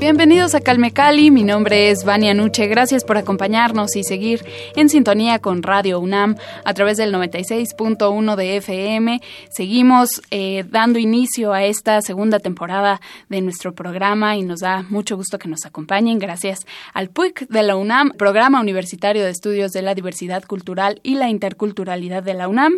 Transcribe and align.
Bienvenidos 0.00 0.54
a 0.54 0.62
Calme 0.62 0.92
Cali, 0.92 1.30
mi 1.30 1.44
nombre 1.44 1.90
es 1.90 2.04
Vania 2.06 2.32
Nuche, 2.32 2.66
gracias 2.68 3.04
por 3.04 3.18
acompañarnos 3.18 3.96
y 3.96 4.02
seguir 4.02 4.42
en 4.74 4.88
sintonía 4.88 5.40
con 5.40 5.62
Radio 5.62 6.00
UNAM 6.00 6.36
a 6.64 6.72
través 6.72 6.96
del 6.96 7.12
96.1 7.12 8.34
de 8.34 8.56
FM. 8.56 9.20
Seguimos 9.50 10.22
eh, 10.30 10.64
dando 10.66 10.98
inicio 10.98 11.52
a 11.52 11.64
esta 11.64 12.00
segunda 12.00 12.38
temporada 12.38 12.98
de 13.28 13.42
nuestro 13.42 13.74
programa 13.74 14.38
y 14.38 14.42
nos 14.42 14.60
da 14.60 14.86
mucho 14.88 15.16
gusto 15.16 15.38
que 15.38 15.50
nos 15.50 15.66
acompañen 15.66 16.18
gracias 16.18 16.66
al 16.94 17.10
PUIC 17.10 17.46
de 17.48 17.62
la 17.62 17.76
UNAM, 17.76 18.12
Programa 18.12 18.58
Universitario 18.58 19.22
de 19.22 19.30
Estudios 19.30 19.72
de 19.72 19.82
la 19.82 19.94
Diversidad 19.94 20.44
Cultural 20.44 21.00
y 21.02 21.16
la 21.16 21.28
Interculturalidad 21.28 22.22
de 22.22 22.32
la 22.32 22.48
UNAM. 22.48 22.72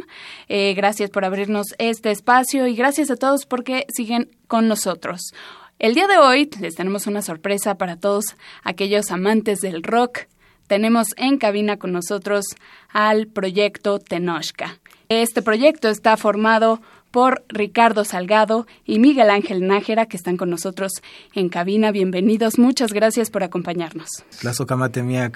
Eh, 0.49 0.75
gracias 0.75 1.09
por 1.09 1.25
abrirnos 1.25 1.69
este 1.79 2.11
espacio 2.11 2.67
y 2.67 2.75
gracias 2.75 3.13
a 3.13 3.17
todos 3.17 3.47
porque 3.47 3.87
siguen 3.95 4.29
con 4.49 4.67
nosotros. 4.67 5.33
El 5.79 5.95
día 5.95 6.07
de 6.07 6.19
hoy 6.19 6.49
les 6.61 6.75
tenemos 6.75 7.07
una 7.07 7.23
sorpresa 7.23 7.77
para 7.77 7.97
todos 7.97 8.37
aquellos 8.63 9.11
amantes 9.11 9.61
del 9.61 9.83
rock. 9.83 10.21
Tenemos 10.67 11.09
en 11.17 11.39
cabina 11.39 11.77
con 11.77 11.93
nosotros 11.93 12.45
al 12.91 13.27
proyecto 13.27 13.99
Tenochca. 13.99 14.79
Este 15.09 15.43
proyecto 15.43 15.89
está 15.89 16.17
formado 16.17 16.81
por 17.11 17.45
Ricardo 17.49 18.05
Salgado 18.05 18.67
y 18.85 18.99
Miguel 18.99 19.31
Ángel 19.31 19.67
Nájera, 19.67 20.07
que 20.07 20.17
están 20.17 20.37
con 20.37 20.51
nosotros 20.51 20.93
en 21.35 21.49
cabina. 21.49 21.93
Bienvenidos, 21.93 22.59
muchas 22.59 22.93
gracias 22.93 23.31
por 23.31 23.43
acompañarnos. 23.45 24.09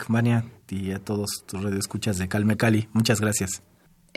Mania, 0.08 0.46
y 0.68 0.92
a 0.92 0.98
todos 0.98 1.44
tus 1.46 1.62
radioescuchas 1.62 2.18
de 2.18 2.28
Calme 2.28 2.56
Cali. 2.56 2.88
Muchas 2.92 3.20
gracias. 3.20 3.62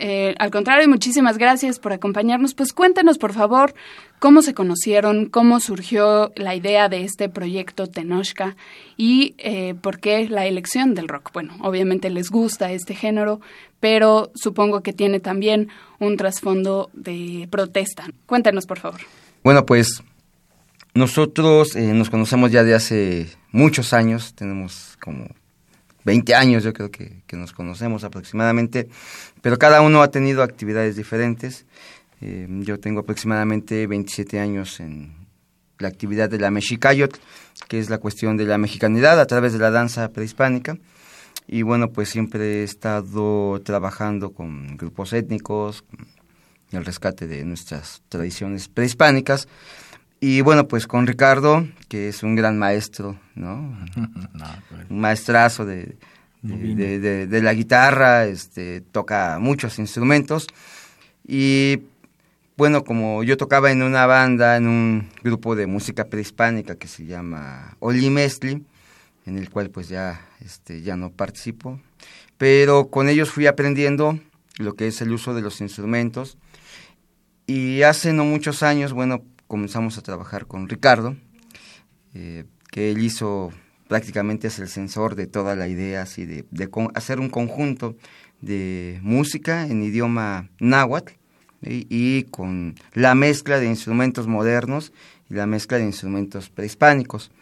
Eh, 0.02 0.34
al 0.38 0.50
contrario, 0.50 0.88
muchísimas 0.88 1.36
gracias 1.36 1.78
por 1.78 1.92
acompañarnos. 1.92 2.54
Pues 2.54 2.72
cuéntenos, 2.72 3.18
por 3.18 3.34
favor, 3.34 3.74
cómo 4.18 4.40
se 4.40 4.54
conocieron, 4.54 5.26
cómo 5.26 5.60
surgió 5.60 6.32
la 6.36 6.54
idea 6.54 6.88
de 6.88 7.04
este 7.04 7.28
proyecto 7.28 7.86
Tenochca 7.86 8.56
y 8.96 9.34
eh, 9.36 9.74
por 9.74 10.00
qué 10.00 10.26
la 10.26 10.46
elección 10.46 10.94
del 10.94 11.06
rock. 11.06 11.32
Bueno, 11.34 11.54
obviamente 11.60 12.08
les 12.08 12.30
gusta 12.30 12.72
este 12.72 12.94
género, 12.94 13.42
pero 13.78 14.32
supongo 14.34 14.82
que 14.82 14.94
tiene 14.94 15.20
también 15.20 15.68
un 15.98 16.16
trasfondo 16.16 16.88
de 16.94 17.46
protesta. 17.50 18.06
Cuéntenos, 18.24 18.64
por 18.64 18.78
favor. 18.78 19.02
Bueno, 19.44 19.66
pues 19.66 20.02
nosotros 20.94 21.76
eh, 21.76 21.92
nos 21.92 22.08
conocemos 22.08 22.50
ya 22.50 22.64
de 22.64 22.74
hace 22.74 23.28
muchos 23.52 23.92
años, 23.92 24.34
tenemos 24.34 24.96
como 24.98 25.28
20 26.04 26.34
años 26.34 26.64
yo 26.64 26.72
creo 26.72 26.90
que, 26.90 27.22
nos 27.32 27.52
conocemos 27.52 28.04
aproximadamente, 28.04 28.88
pero 29.42 29.58
cada 29.58 29.80
uno 29.82 30.02
ha 30.02 30.10
tenido 30.10 30.42
actividades 30.42 30.96
diferentes. 30.96 31.66
Eh, 32.20 32.46
yo 32.60 32.78
tengo 32.80 33.00
aproximadamente 33.00 33.86
27 33.86 34.40
años 34.40 34.80
en 34.80 35.14
la 35.78 35.88
actividad 35.88 36.28
de 36.28 36.38
la 36.38 36.50
Mexicayot, 36.50 37.18
que 37.68 37.78
es 37.78 37.90
la 37.90 37.98
cuestión 37.98 38.36
de 38.36 38.44
la 38.44 38.58
mexicanidad 38.58 39.18
a 39.20 39.26
través 39.26 39.52
de 39.52 39.58
la 39.58 39.70
danza 39.70 40.08
prehispánica. 40.10 40.78
Y 41.46 41.62
bueno, 41.62 41.88
pues 41.90 42.10
siempre 42.10 42.60
he 42.60 42.62
estado 42.62 43.60
trabajando 43.62 44.32
con 44.32 44.76
grupos 44.76 45.12
étnicos, 45.12 45.84
el 46.70 46.84
rescate 46.84 47.26
de 47.26 47.44
nuestras 47.44 48.02
tradiciones 48.08 48.68
prehispánicas. 48.68 49.48
Y 50.20 50.42
bueno, 50.42 50.68
pues 50.68 50.86
con 50.86 51.06
Ricardo, 51.06 51.66
que 51.88 52.08
es 52.08 52.22
un 52.22 52.36
gran 52.36 52.58
maestro, 52.58 53.18
¿no? 53.34 53.76
Pues. 54.68 54.90
un 54.90 55.00
maestrazo 55.00 55.66
de, 55.66 55.96
de, 56.42 57.42
la 57.42 57.54
guitarra, 57.54 58.26
este, 58.26 58.80
toca 58.80 59.38
muchos 59.40 59.78
instrumentos. 59.78 60.46
Y 61.26 61.82
bueno, 62.56 62.84
como 62.84 63.22
yo 63.22 63.36
tocaba 63.36 63.70
en 63.70 63.82
una 63.82 64.06
banda, 64.06 64.56
en 64.56 64.66
un 64.66 65.08
grupo 65.22 65.56
de 65.56 65.66
música 65.66 66.04
prehispánica 66.04 66.76
que 66.76 66.88
se 66.88 67.06
llama 67.06 67.76
Olimestli, 67.80 68.64
en 69.26 69.38
el 69.38 69.50
cual 69.50 69.70
pues 69.70 69.88
ya, 69.88 70.20
este, 70.44 70.82
ya 70.82 70.96
no 70.96 71.10
participo, 71.10 71.80
pero 72.38 72.88
con 72.88 73.08
ellos 73.08 73.30
fui 73.30 73.46
aprendiendo 73.46 74.18
lo 74.58 74.74
que 74.74 74.86
es 74.88 75.00
el 75.00 75.12
uso 75.12 75.34
de 75.34 75.42
los 75.42 75.60
instrumentos. 75.60 76.38
Y 77.46 77.82
hace 77.82 78.12
no 78.12 78.24
muchos 78.24 78.62
años, 78.62 78.92
bueno, 78.92 79.22
comenzamos 79.50 79.98
a 79.98 80.02
trabajar 80.02 80.46
con 80.46 80.68
Ricardo, 80.68 81.16
eh, 82.14 82.44
que 82.70 82.92
él 82.92 83.02
hizo 83.02 83.50
prácticamente 83.88 84.46
es 84.46 84.60
el 84.60 84.68
sensor 84.68 85.16
de 85.16 85.26
toda 85.26 85.56
la 85.56 85.66
idea, 85.66 86.02
así 86.02 86.24
de, 86.24 86.44
hacer 86.94 87.18
un 87.18 87.28
conjunto 87.28 87.96
de 88.40 89.00
música 89.02 89.66
en 89.66 89.82
idioma 89.82 90.48
náhuatl 90.60 91.14
y 91.62 92.22
con 92.30 92.76
la 92.94 93.16
mezcla 93.16 93.58
de 93.58 93.66
instrumentos 93.66 94.28
modernos 94.28 94.92
y 95.28 95.34
la 95.34 95.46
mezcla 95.46 95.78
de 95.78 95.84
instrumentos 95.84 96.48
prehispánicos. 96.48 97.32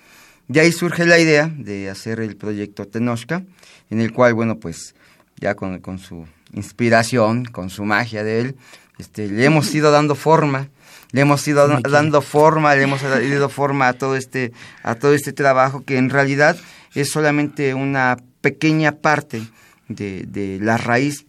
De 0.49 0.61
ahí 0.61 0.73
surge 0.73 1.05
la 1.05 1.19
idea 1.19 1.53
de 1.55 1.91
hacer 1.91 2.21
el 2.21 2.37
proyecto 2.37 2.87
Tenochca, 2.89 3.45
en 3.91 4.01
el 4.01 4.15
cual, 4.15 4.33
bueno, 4.33 4.59
pues 4.59 4.95
ya 5.37 5.55
con, 5.55 5.79
con 5.81 5.99
su 5.99 6.27
inspiración, 6.55 7.45
con 7.45 7.69
su 7.69 7.85
magia 7.85 8.25
de 8.25 8.41
él, 8.41 8.57
este, 8.97 9.29
le 9.29 9.45
hemos 9.45 9.75
ido 9.75 9.91
dando 9.91 10.15
forma 10.15 10.71
le 11.13 11.21
hemos 11.23 11.47
ido 11.49 11.67
dando 11.81 12.21
forma, 12.21 12.75
le 12.75 12.83
hemos 12.83 13.03
dado 13.03 13.49
forma 13.49 13.89
a 13.89 13.93
todo 13.95 14.17
este 14.17 14.53
a 14.83 14.95
todo 14.95 15.15
este 15.15 15.33
trabajo 15.33 15.83
que 15.85 15.97
en 15.97 16.11
realidad 16.11 16.57
es 16.95 17.11
solamente 17.11 17.75
una 17.75 18.19
pequeña 18.41 18.93
parte 18.93 19.43
de, 19.89 20.25
de 20.27 20.59
la 20.61 20.77
raíz 20.77 21.27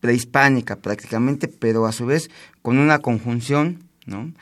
prehispánica 0.00 0.76
prácticamente, 0.76 1.46
pero 1.48 1.86
a 1.86 1.92
su 1.92 2.06
vez 2.06 2.28
con 2.60 2.78
una 2.78 2.98
conjunción, 2.98 3.84
¿no? 4.06 4.32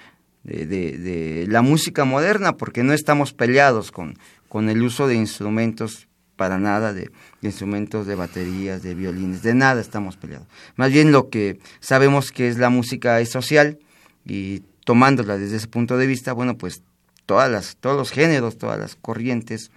De, 0.43 0.65
de, 0.65 1.47
la 1.49 1.61
música 1.61 2.07
moderna, 2.07 2.57
porque 2.57 2.83
no 2.83 2.95
estamos 2.95 3.35
peleados 3.35 3.93
con, 3.93 4.17
con 4.49 4.71
el 4.71 4.83
uso 4.83 5.07
de 5.07 5.15
instrumentos 5.15 6.09
para 6.35 6.59
nada, 6.59 6.95
de, 6.95 7.11
de, 7.43 7.49
instrumentos 7.49 8.07
de 8.07 8.15
baterías, 8.15 8.83
de 8.83 8.95
violines, 8.95 9.43
de 9.43 9.53
nada 9.53 9.83
estamos 9.83 10.17
peleados. 10.17 10.49
Más 10.77 10.91
bien 10.91 11.13
lo 11.13 11.29
que 11.29 11.61
sabemos 11.81 12.33
que 12.33 12.49
es 12.49 12.57
la 12.57 12.71
música 12.71 13.21
es 13.21 13.29
social 13.29 13.79
y 14.25 14.63
tomándola 14.85 15.39
desde 15.39 15.57
ese 15.57 15.69
punto 15.69 15.97
de 15.97 16.07
vista, 16.07 16.33
bueno, 16.33 16.57
pues 16.57 16.83
todas 17.27 17.51
las, 17.51 17.77
todos 17.77 17.97
los 17.97 18.11
géneros, 18.11 18.59
todas 18.59 18.79
las 18.79 18.97
corrientes, 18.97 19.71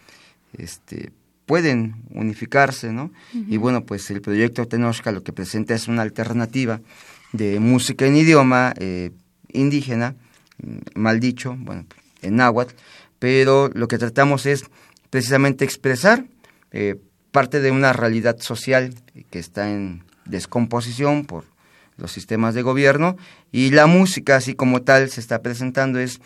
este, 0.58 1.12
pueden 1.46 2.04
unificarse, 2.12 2.92
¿no? 2.92 3.12
Y 3.34 3.58
bueno, 3.58 3.86
pues 3.86 4.10
el 4.12 4.22
proyecto 4.22 4.68
Tenochca 4.68 5.12
lo 5.12 5.24
que 5.24 5.34
presenta 5.34 5.74
es 5.76 5.88
una 5.88 6.02
alternativa 6.02 6.82
de 7.32 7.60
música 7.60 8.06
en 8.06 8.16
idioma 8.16 8.74
eh, 8.78 9.12
indígena, 9.50 10.16
mm, 10.64 11.00
mal 11.00 11.20
dicho, 11.20 11.56
bueno, 11.60 11.86
en 12.22 12.38
náhuatl, 12.38 12.74
pero 13.20 13.70
lo 13.74 13.88
que 13.88 13.98
tratamos 13.98 14.46
es 14.46 14.66
precisamente 15.10 15.66
expresar 15.66 16.26
eh, 16.72 16.96
parte 17.32 17.60
de 17.60 17.72
una 17.72 17.94
realidad 17.94 18.40
social 18.40 18.94
que 19.30 19.40
está 19.40 19.70
en 19.70 20.04
descomposición 20.26 21.26
por 21.26 21.46
los 21.98 22.12
sistemas 22.12 22.56
de 22.56 22.62
gobierno 22.62 23.18
y 23.52 23.72
la 23.72 23.88
música 23.88 24.36
así 24.36 24.56
como 24.56 24.82
tal 24.82 25.10
se 25.10 25.20
está 25.20 25.42
presentando 25.42 26.00
es 26.00 26.22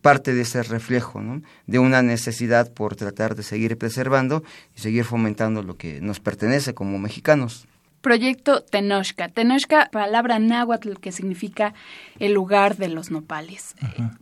parte 0.00 0.32
de 0.34 0.42
ese 0.42 0.62
reflejo, 0.62 1.20
¿no? 1.20 1.42
de 1.66 1.78
una 1.78 2.02
necesidad 2.02 2.72
por 2.72 2.96
tratar 2.96 3.34
de 3.34 3.42
seguir 3.42 3.76
preservando 3.76 4.42
y 4.76 4.80
seguir 4.80 5.04
fomentando 5.04 5.62
lo 5.62 5.76
que 5.76 6.00
nos 6.00 6.20
pertenece 6.20 6.74
como 6.74 6.98
mexicanos. 6.98 7.66
Proyecto 8.00 8.62
Tenochca. 8.62 9.28
Tenochca, 9.28 9.88
palabra 9.92 10.38
náhuatl 10.40 10.94
que 10.94 11.12
significa 11.12 11.72
el 12.18 12.32
lugar 12.32 12.76
de 12.76 12.88
los 12.88 13.10
nopales. 13.10 13.76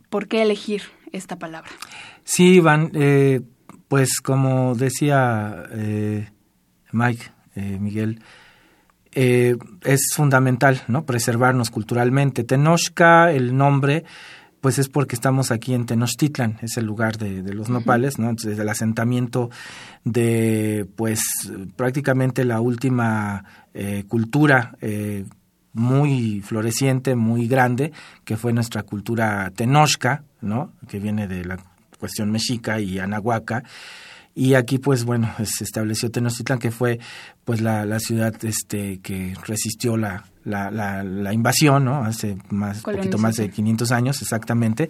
¿Por 0.09 0.27
qué 0.27 0.43
elegir 0.43 0.83
esta 1.11 1.37
palabra? 1.37 1.71
Sí, 2.23 2.55
Iván, 2.55 2.91
eh, 2.93 3.41
pues 3.87 4.21
como 4.21 4.75
decía 4.75 5.63
eh, 5.71 6.29
Mike, 6.91 7.31
eh, 7.55 7.77
Miguel, 7.79 8.21
eh, 9.13 9.57
es 9.83 10.13
fundamental 10.15 10.81
¿no? 10.87 11.05
preservarnos 11.05 11.69
culturalmente. 11.69 12.43
Tenochca, 12.43 13.31
el 13.31 13.55
nombre, 13.55 14.05
pues 14.61 14.79
es 14.79 14.87
porque 14.87 15.15
estamos 15.15 15.51
aquí 15.51 15.73
en 15.73 15.85
Tenochtitlan, 15.85 16.59
es 16.61 16.77
el 16.77 16.85
lugar 16.85 17.17
de, 17.17 17.41
los 17.53 17.69
nopales, 17.69 18.19
¿no? 18.19 18.29
Entonces, 18.29 18.59
el 18.59 18.69
asentamiento 18.69 19.49
de, 20.03 20.87
pues, 20.95 21.23
prácticamente 21.75 22.45
la 22.45 22.61
última 22.61 23.43
eh, 23.73 24.03
cultura 24.07 24.75
eh, 24.81 25.25
muy 25.73 26.41
floreciente, 26.41 27.15
muy 27.15 27.47
grande, 27.47 27.91
que 28.23 28.37
fue 28.37 28.53
nuestra 28.53 28.83
cultura 28.83 29.51
tenochca, 29.55 30.23
¿no? 30.41 30.73
Que 30.87 30.99
viene 30.99 31.27
de 31.27 31.43
la 31.43 31.57
cuestión 31.99 32.31
mexica 32.31 32.79
y 32.79 32.99
anahuaca. 32.99 33.63
Y 34.33 34.53
aquí, 34.53 34.77
pues 34.77 35.03
bueno, 35.03 35.33
se 35.43 35.63
estableció 35.63 36.09
Tenochtitlan, 36.09 36.59
que 36.59 36.71
fue 36.71 36.99
pues 37.45 37.61
la, 37.61 37.85
la 37.85 37.99
ciudad 37.99 38.33
este 38.43 38.99
que 38.99 39.35
resistió 39.45 39.97
la, 39.97 40.25
la, 40.43 41.03
la, 41.03 41.33
invasión, 41.33 41.85
¿no? 41.85 42.03
Hace 42.03 42.37
más, 42.49 42.81
poquito 42.81 43.17
más 43.17 43.35
de 43.35 43.49
500 43.49 43.91
años, 43.91 44.21
exactamente. 44.21 44.89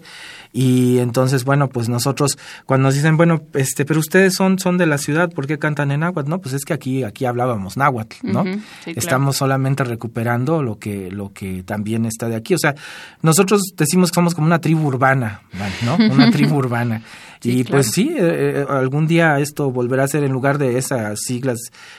Y 0.52 0.98
entonces, 0.98 1.44
bueno, 1.44 1.68
pues 1.68 1.88
nosotros, 1.88 2.38
cuando 2.64 2.88
nos 2.88 2.94
dicen, 2.94 3.16
bueno, 3.16 3.42
este, 3.54 3.84
pero 3.84 4.00
ustedes 4.00 4.34
son, 4.34 4.58
son 4.58 4.78
de 4.78 4.86
la 4.86 4.98
ciudad, 4.98 5.30
¿por 5.30 5.46
qué 5.46 5.58
cantan 5.58 5.90
en 5.90 6.00
náhuatl? 6.00 6.28
No, 6.28 6.40
pues 6.40 6.54
es 6.54 6.64
que 6.64 6.72
aquí, 6.72 7.04
aquí 7.04 7.26
hablábamos 7.26 7.76
náhuatl, 7.76 8.16
¿no? 8.22 8.44
Estamos 8.86 9.36
solamente 9.36 9.84
recuperando 9.84 10.62
lo 10.62 10.78
que, 10.78 11.10
lo 11.10 11.32
que 11.32 11.62
también 11.62 12.06
está 12.06 12.28
de 12.28 12.36
aquí. 12.36 12.54
O 12.54 12.58
sea, 12.58 12.74
nosotros 13.20 13.62
decimos 13.76 14.10
que 14.10 14.14
somos 14.14 14.34
como 14.34 14.46
una 14.46 14.60
tribu 14.60 14.86
urbana, 14.86 15.42
¿no? 15.84 15.96
Una 16.12 16.30
tribu 16.30 16.56
urbana. 16.56 17.02
y 17.42 17.64
pues 17.64 17.90
sí, 17.90 18.14
eh, 18.16 18.64
eh, 18.64 18.66
algún 18.68 19.06
día 19.06 19.38
esto 19.38 19.70
volverá 19.70 20.04
a 20.04 20.08
ser 20.08 20.24
en 20.24 20.32
lugar 20.32 20.58
de 20.58 20.78
esas 20.78 21.20
siglas 21.20 21.58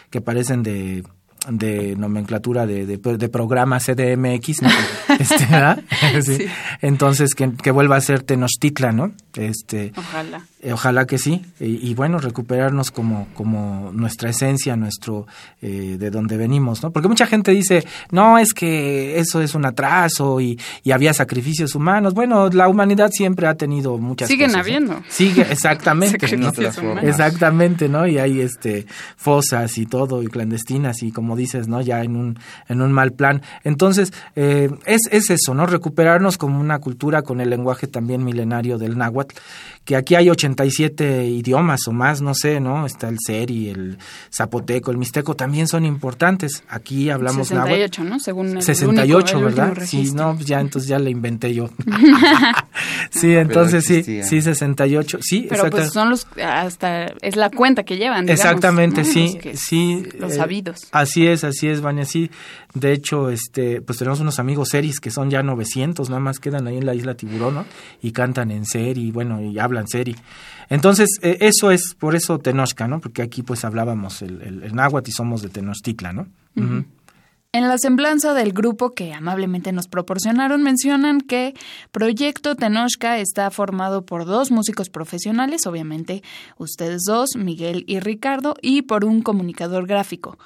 que 0.09 0.21
parecen 0.21 0.42
de 0.49 1.03
de 1.49 1.95
nomenclatura 1.95 2.65
de, 2.65 2.85
de, 2.85 3.29
programa 3.29 3.79
CDMX, 3.79 4.61
este, 5.19 6.49
entonces 6.81 7.35
que, 7.35 7.51
que, 7.51 7.71
vuelva 7.71 7.97
a 7.97 8.01
ser 8.01 8.23
Tenochtitlan, 8.23 8.95
¿no? 8.95 9.11
Este, 9.35 9.91
ojalá. 9.95 10.45
Eh, 10.61 10.71
ojalá 10.71 11.05
que 11.05 11.17
sí, 11.17 11.41
y, 11.59 11.93
bueno, 11.95 12.19
recuperarnos 12.19 12.91
como, 12.91 13.27
como 13.33 13.91
nuestra 13.93 14.29
esencia, 14.29 14.77
nuestro, 14.77 15.27
eh, 15.61 15.97
de 15.99 16.09
donde 16.09 16.37
venimos, 16.37 16.81
¿no? 16.83 16.91
Porque 16.91 17.09
mucha 17.09 17.25
gente 17.25 17.51
dice, 17.51 17.85
no, 18.11 18.37
es 18.37 18.53
que 18.53 19.19
eso 19.19 19.41
es 19.41 19.55
un 19.55 19.65
atraso 19.65 20.39
y, 20.39 20.57
y 20.83 20.91
había 20.91 21.13
sacrificios 21.13 21.75
humanos. 21.75 22.13
Bueno, 22.13 22.49
la 22.49 22.69
humanidad 22.69 23.09
siempre 23.11 23.47
ha 23.47 23.55
tenido 23.55 23.97
muchas 23.97 24.29
Siguen 24.29 24.55
habiendo. 24.55 25.03
Sigue, 25.09 25.41
exactamente. 25.41 26.25
Exactamente, 27.01 27.89
¿no? 27.89 28.07
Y 28.07 28.17
hay 28.17 28.39
este 28.39 28.85
fosas 29.17 29.77
y 29.77 29.85
todo, 29.85 30.23
y 30.23 30.27
clandestinas, 30.27 31.03
y 31.03 31.11
como 31.11 31.32
dices, 31.35 31.67
¿no? 31.67 31.81
Ya 31.81 32.03
en 32.03 32.15
un, 32.15 32.39
en 32.67 32.81
un 32.81 32.91
mal 32.91 33.13
plan. 33.13 33.41
Entonces, 33.63 34.13
eh, 34.35 34.69
es, 34.85 35.01
es 35.11 35.29
eso, 35.29 35.53
¿no? 35.53 35.65
Recuperarnos 35.65 36.37
como 36.37 36.59
una 36.59 36.79
cultura 36.79 37.21
con 37.21 37.41
el 37.41 37.49
lenguaje 37.49 37.87
también 37.87 38.23
milenario 38.23 38.77
del 38.77 38.97
náhuatl, 38.97 39.35
que 39.85 39.95
aquí 39.95 40.15
hay 40.15 40.29
87 40.29 41.25
idiomas 41.25 41.87
o 41.87 41.91
más, 41.91 42.21
no 42.21 42.33
sé, 42.33 42.59
¿no? 42.59 42.85
Está 42.85 43.09
el 43.09 43.17
seri, 43.25 43.69
el 43.69 43.97
zapoteco, 44.33 44.91
el 44.91 44.97
mixteco, 44.97 45.35
también 45.35 45.67
son 45.67 45.85
importantes. 45.85 46.63
Aquí 46.69 47.09
hablamos 47.09 47.47
68, 47.47 48.03
¿no? 48.03 48.19
Según 48.19 48.57
el 48.57 48.63
68, 48.63 49.41
¿verdad? 49.41 49.77
Sí, 49.85 50.11
no, 50.13 50.35
pues 50.35 50.45
ya 50.45 50.61
entonces 50.61 50.87
ya 50.87 50.99
le 50.99 51.09
inventé 51.09 51.53
yo. 51.53 51.69
sí, 53.09 53.35
entonces 53.35 53.85
sí, 53.85 54.03
sí 54.03 54.41
68, 54.41 55.19
sí, 55.21 55.47
Pero 55.49 55.69
pues 55.69 55.91
son 55.91 56.09
los 56.09 56.27
hasta 56.41 57.07
es 57.21 57.35
la 57.35 57.49
cuenta 57.49 57.83
que 57.83 57.97
llevan, 57.97 58.25
digamos, 58.25 58.39
Exactamente, 58.39 59.03
sí, 59.03 59.39
sí. 59.55 60.03
Los 60.17 60.33
eh, 60.33 60.35
sabidos. 60.35 60.87
Así 61.23 61.27
es, 61.27 61.43
así 61.43 61.67
es, 61.67 61.81
Vania, 61.81 62.05
sí. 62.05 62.29
De 62.73 62.91
hecho, 62.91 63.29
este, 63.29 63.81
pues 63.81 63.99
tenemos 63.99 64.19
unos 64.19 64.39
amigos 64.39 64.69
seris 64.69 64.99
que 64.99 65.11
son 65.11 65.29
ya 65.29 65.43
900, 65.43 66.09
nada 66.09 66.19
más 66.19 66.39
quedan 66.39 66.67
ahí 66.67 66.77
en 66.77 66.85
la 66.85 66.95
isla 66.95 67.15
Tiburón, 67.15 67.55
¿no? 67.55 67.65
Y 68.01 68.11
cantan 68.11 68.51
en 68.51 68.65
seri, 68.65 69.11
bueno, 69.11 69.41
y 69.41 69.59
hablan 69.59 69.87
seri. 69.87 70.15
Entonces, 70.69 71.19
eh, 71.21 71.37
eso 71.41 71.71
es, 71.71 71.95
por 71.97 72.15
eso 72.15 72.39
Tenochca, 72.39 72.87
¿no? 72.87 72.99
Porque 72.99 73.21
aquí 73.21 73.43
pues 73.43 73.63
hablábamos 73.63 74.21
el, 74.21 74.41
el, 74.41 74.75
náhuatl 74.75 75.09
y 75.09 75.13
somos 75.13 75.41
de 75.41 75.49
Tenochtitlan, 75.49 76.15
¿no? 76.15 76.27
En 77.55 77.67
la 77.67 77.77
semblanza 77.77 78.33
del 78.33 78.51
grupo 78.51 78.93
que 78.95 79.13
amablemente 79.13 79.71
nos 79.71 79.87
proporcionaron 79.87 80.63
mencionan 80.63 81.21
que 81.21 81.53
Proyecto 81.91 82.55
Tenochca 82.55 83.19
está 83.19 83.51
formado 83.51 84.07
por 84.07 84.25
dos 84.25 84.49
músicos 84.49 84.89
profesionales, 84.89 85.67
obviamente 85.67 86.23
ustedes 86.57 87.03
dos, 87.05 87.35
Miguel 87.35 87.83
y 87.85 87.99
Ricardo, 87.99 88.55
y 88.59 88.81
por 88.81 89.05
un 89.05 89.21
comunicador 89.21 89.85
gráfico. 89.85 90.39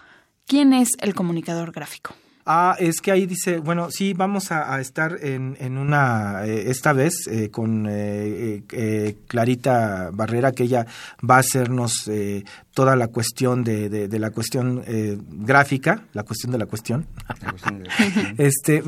¿Quién 0.48 0.72
es 0.72 0.92
el 1.02 1.14
comunicador 1.14 1.74
gráfico? 1.74 2.16
Ah, 2.46 2.78
es 2.80 3.02
que 3.02 3.12
ahí 3.12 3.26
dice, 3.26 3.58
bueno, 3.58 3.92
sí, 3.92 4.14
vamos 4.14 4.54
a, 4.54 4.80
estar 4.80 5.18
en, 5.22 5.58
en, 5.60 5.78
una, 5.78 6.46
eh, 6.46 6.72
esta 6.72 6.94
vez 6.94 7.28
eh, 7.28 7.50
con 7.52 7.86
eh, 7.90 8.64
Clarita 9.28 10.12
Barrera, 10.14 10.54
que 10.54 10.64
ella 10.64 10.88
va 11.30 11.36
a 11.36 11.40
hacernos 11.40 12.10
toda 12.74 12.96
la 12.96 13.10
cuestión 13.10 13.66
de, 13.66 13.90
de, 13.90 14.20
la 14.20 14.32
cuestión 14.32 14.82
gráfica, 15.30 16.04
la 16.14 16.24
cuestión 16.24 16.54
de 16.54 16.58
la 16.60 16.68
cuestión. 16.68 17.06
este, 18.38 18.82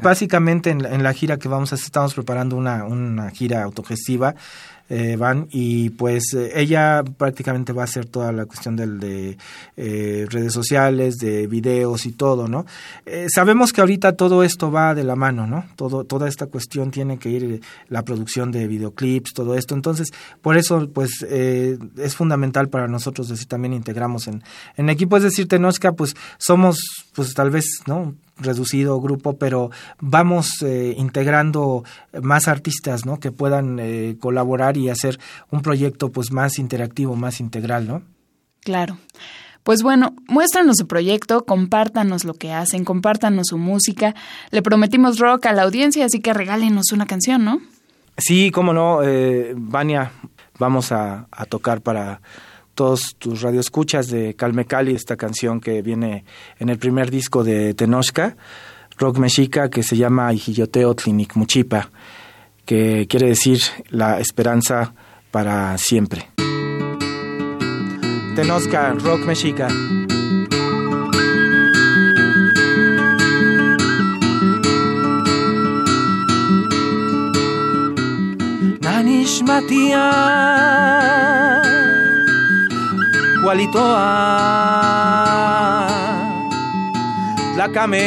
básicamente 0.00 0.70
en, 0.70 0.82
en, 0.86 1.02
la 1.02 1.12
gira 1.12 1.36
que 1.36 1.48
vamos 1.48 1.72
a 1.72 1.74
hacer, 1.74 1.84
estamos 1.84 2.14
preparando 2.14 2.56
una, 2.56 2.84
una 2.84 3.28
gira 3.30 3.62
autogestiva 3.62 4.34
eh, 4.94 5.16
van 5.16 5.48
y 5.50 5.88
pues 5.88 6.34
eh, 6.34 6.52
ella 6.54 7.02
prácticamente 7.16 7.72
va 7.72 7.80
a 7.80 7.84
hacer 7.86 8.04
toda 8.04 8.30
la 8.30 8.44
cuestión 8.44 8.76
del, 8.76 9.00
de 9.00 9.38
eh, 9.74 10.26
redes 10.28 10.52
sociales, 10.52 11.16
de 11.16 11.46
videos 11.46 12.04
y 12.04 12.12
todo, 12.12 12.46
¿no? 12.46 12.66
sabemos 13.28 13.72
que 13.72 13.80
ahorita 13.80 14.16
todo 14.16 14.42
esto 14.42 14.70
va 14.70 14.94
de 14.94 15.04
la 15.04 15.16
mano, 15.16 15.46
¿no? 15.46 15.64
Todo, 15.76 16.04
toda 16.04 16.28
esta 16.28 16.46
cuestión 16.46 16.90
tiene 16.90 17.18
que 17.18 17.30
ir 17.30 17.62
la 17.88 18.02
producción 18.02 18.52
de 18.52 18.66
videoclips, 18.66 19.32
todo 19.32 19.54
esto. 19.54 19.74
Entonces, 19.74 20.08
por 20.42 20.58
eso, 20.58 20.88
pues, 20.92 21.22
es 21.22 22.14
fundamental 22.14 22.68
para 22.68 22.88
nosotros 22.88 23.28
decir, 23.28 23.46
también 23.46 23.72
integramos 23.72 24.28
en, 24.28 24.42
en 24.76 24.90
equipo. 24.90 25.16
Es 25.16 25.22
decir, 25.22 25.48
Tenochca, 25.48 25.92
pues, 25.92 26.14
somos, 26.38 26.78
pues, 27.14 27.34
tal 27.34 27.50
vez, 27.50 27.66
¿no? 27.86 28.14
Reducido 28.42 29.00
grupo, 29.00 29.36
pero 29.36 29.70
vamos 30.00 30.62
eh, 30.62 30.94
integrando 30.96 31.84
más 32.20 32.48
artistas, 32.48 33.06
¿no? 33.06 33.18
Que 33.18 33.32
puedan 33.32 33.78
eh, 33.78 34.16
colaborar 34.20 34.76
y 34.76 34.88
hacer 34.88 35.18
un 35.50 35.62
proyecto, 35.62 36.10
pues, 36.10 36.32
más 36.32 36.58
interactivo, 36.58 37.16
más 37.16 37.40
integral, 37.40 37.86
¿no? 37.86 38.02
Claro. 38.60 38.98
Pues 39.62 39.82
bueno, 39.82 40.16
muéstranos 40.26 40.76
su 40.76 40.86
proyecto, 40.88 41.44
compártanos 41.44 42.24
lo 42.24 42.34
que 42.34 42.52
hacen, 42.52 42.84
compártanos 42.84 43.48
su 43.48 43.58
música. 43.58 44.14
Le 44.50 44.60
prometimos 44.60 45.18
rock 45.18 45.46
a 45.46 45.52
la 45.52 45.62
audiencia, 45.62 46.04
así 46.04 46.20
que 46.20 46.32
regálenos 46.32 46.90
una 46.92 47.06
canción, 47.06 47.44
¿no? 47.44 47.60
Sí, 48.18 48.50
cómo 48.50 48.72
no, 48.72 49.02
eh, 49.02 49.54
Vania, 49.56 50.12
vamos 50.58 50.90
a 50.90 51.26
tocar 51.48 51.80
para 51.80 52.20
todos 52.74 53.16
tus 53.18 53.42
radioescuchas 53.42 54.08
de 54.08 54.34
Calme 54.34 54.64
Cali, 54.64 54.94
esta 54.94 55.16
canción 55.16 55.60
que 55.60 55.82
viene 55.82 56.24
en 56.58 56.68
el 56.68 56.78
primer 56.78 57.10
disco 57.10 57.44
de 57.44 57.74
Tenochca, 57.74 58.36
rock 58.98 59.18
mexica, 59.18 59.68
que 59.70 59.82
se 59.82 59.96
llama 59.96 60.32
Ijilloteo 60.32 60.94
Tlinik 60.94 61.36
Muchipa, 61.36 61.90
que 62.64 63.06
quiere 63.08 63.28
decir 63.28 63.60
la 63.90 64.20
esperanza 64.20 64.94
para 65.30 65.76
siempre. 65.78 66.28
Tenochca, 68.34 68.92
rock 68.94 69.26
mexica. 69.26 69.68
Nanish 83.52 83.74
walitoa 83.76 84.08
tlacame 87.54 88.06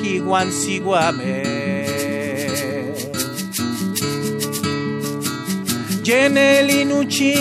quihuansiguame 0.00 1.34
yenelinuchi 6.04 7.32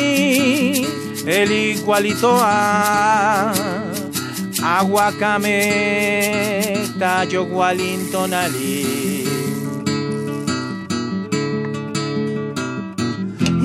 el 1.25 1.51
igualitoa 1.51 2.53
aguacame 4.77 5.57
tayo 6.99 7.45
gualintonali 7.45 8.87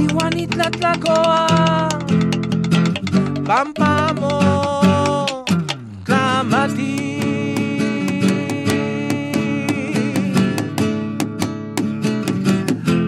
Iguanitlatlacoa 0.03 1.96
Pampamo 3.47 4.27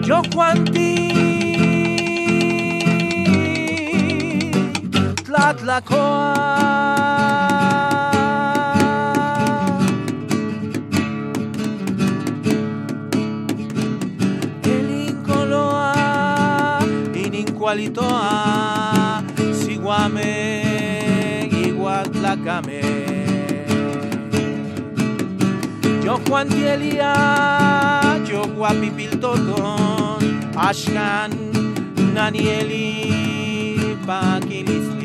Yo 0.07 0.21
Juanti 0.31 0.95
Tlatlacoa 5.25 7.18
Siguame, 19.99 21.49
Iguatlacame. 21.51 22.81
Yo 26.03 26.17
Juan 26.27 26.47
Tielia, 26.47 27.13
yo 28.25 28.47
Guapipiltoton, 28.47 30.23
Ashkan, 30.55 31.31
Nanieli, 32.13 33.97
Paquilisli. 34.05 34.98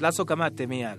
Tlazo 0.00 0.24
kamate 0.24 0.66
miak. 0.66 0.98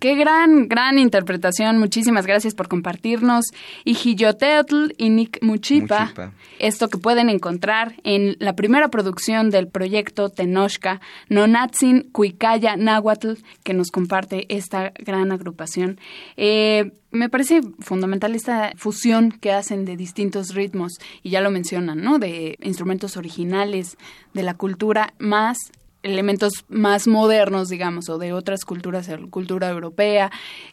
Qué 0.00 0.14
gran, 0.14 0.66
gran 0.66 0.98
interpretación. 0.98 1.76
Muchísimas 1.76 2.24
gracias 2.26 2.54
por 2.54 2.66
compartirnos. 2.66 3.44
Ijilloteotl 3.84 4.94
y 4.96 5.10
Nick 5.10 5.42
Muchipa, 5.42 6.32
Esto 6.58 6.88
que 6.88 6.96
pueden 6.96 7.28
encontrar 7.28 7.96
en 8.02 8.36
la 8.38 8.56
primera 8.56 8.88
producción 8.88 9.50
del 9.50 9.68
proyecto 9.68 10.30
Tenochca, 10.30 11.02
Nonatzin 11.28 12.08
Cuicaya 12.12 12.76
Nahuatl, 12.76 13.34
que 13.62 13.74
nos 13.74 13.90
comparte 13.90 14.46
esta 14.48 14.94
gran 14.98 15.30
agrupación. 15.30 16.00
Eh, 16.38 16.92
me 17.10 17.28
parece 17.28 17.60
fundamental 17.80 18.34
esta 18.34 18.72
fusión 18.76 19.32
que 19.32 19.52
hacen 19.52 19.84
de 19.84 19.98
distintos 19.98 20.54
ritmos, 20.54 20.94
y 21.22 21.28
ya 21.28 21.42
lo 21.42 21.50
mencionan, 21.50 22.02
¿no? 22.02 22.18
De 22.18 22.56
instrumentos 22.62 23.18
originales, 23.18 23.98
de 24.32 24.42
la 24.42 24.54
cultura 24.54 25.12
más 25.18 25.58
elementos 26.02 26.64
más 26.68 27.06
modernos, 27.06 27.68
digamos, 27.68 28.08
o 28.08 28.18
de 28.18 28.32
otras 28.32 28.64
culturas, 28.64 29.08
cultura 29.30 29.68
europea. 29.68 30.30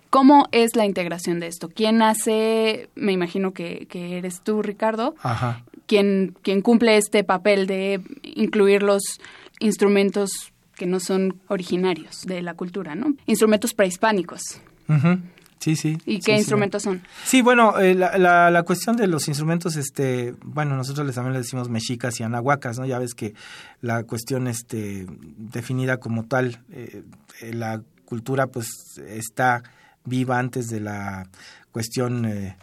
¿Cómo 0.09 0.47
es 0.51 0.75
la 0.75 0.85
integración 0.85 1.39
de 1.39 1.47
esto? 1.47 1.69
¿Quién 1.69 2.01
hace, 2.01 2.89
me 2.95 3.11
imagino 3.11 3.53
que, 3.53 3.87
que 3.89 4.17
eres 4.17 4.41
tú, 4.41 4.61
Ricardo, 4.61 5.15
Ajá. 5.21 5.63
¿Quién, 5.85 6.35
quien 6.43 6.61
cumple 6.61 6.97
este 6.97 7.23
papel 7.23 7.65
de 7.65 8.01
incluir 8.23 8.83
los 8.83 9.01
instrumentos 9.59 10.51
que 10.75 10.85
no 10.85 10.99
son 10.99 11.39
originarios 11.47 12.21
de 12.21 12.41
la 12.41 12.53
cultura, 12.53 12.95
¿no? 12.95 13.13
Instrumentos 13.25 13.73
prehispánicos. 13.73 14.41
Sí, 15.59 15.75
sí. 15.75 15.97
¿Y 16.05 16.19
qué 16.19 16.37
instrumentos 16.37 16.83
son? 16.83 17.01
Sí, 17.25 17.41
bueno, 17.41 17.79
eh, 17.79 17.93
la, 17.93 18.49
la, 18.49 18.63
cuestión 18.63 18.95
de 18.95 19.07
los 19.07 19.27
instrumentos, 19.27 19.75
este, 19.75 20.33
bueno, 20.41 20.75
nosotros 20.77 21.05
les 21.05 21.15
también 21.15 21.33
le 21.33 21.39
decimos 21.39 21.69
mexicas 21.69 22.19
y 22.19 22.23
anahuacas, 22.23 22.79
¿no? 22.79 22.85
Ya 22.85 22.97
ves 22.97 23.13
que 23.13 23.33
la 23.81 24.03
cuestión, 24.03 24.47
este, 24.47 25.05
definida 25.09 25.97
como 25.97 26.25
tal, 26.25 26.61
eh, 26.71 27.03
eh, 27.41 27.53
la 27.53 27.81
cultura, 28.05 28.47
pues, 28.47 28.69
está 29.05 29.63
viva 30.05 30.39
antes 30.39 30.67
de 30.67 30.79
la 30.79 31.27
cuestión 31.71 32.55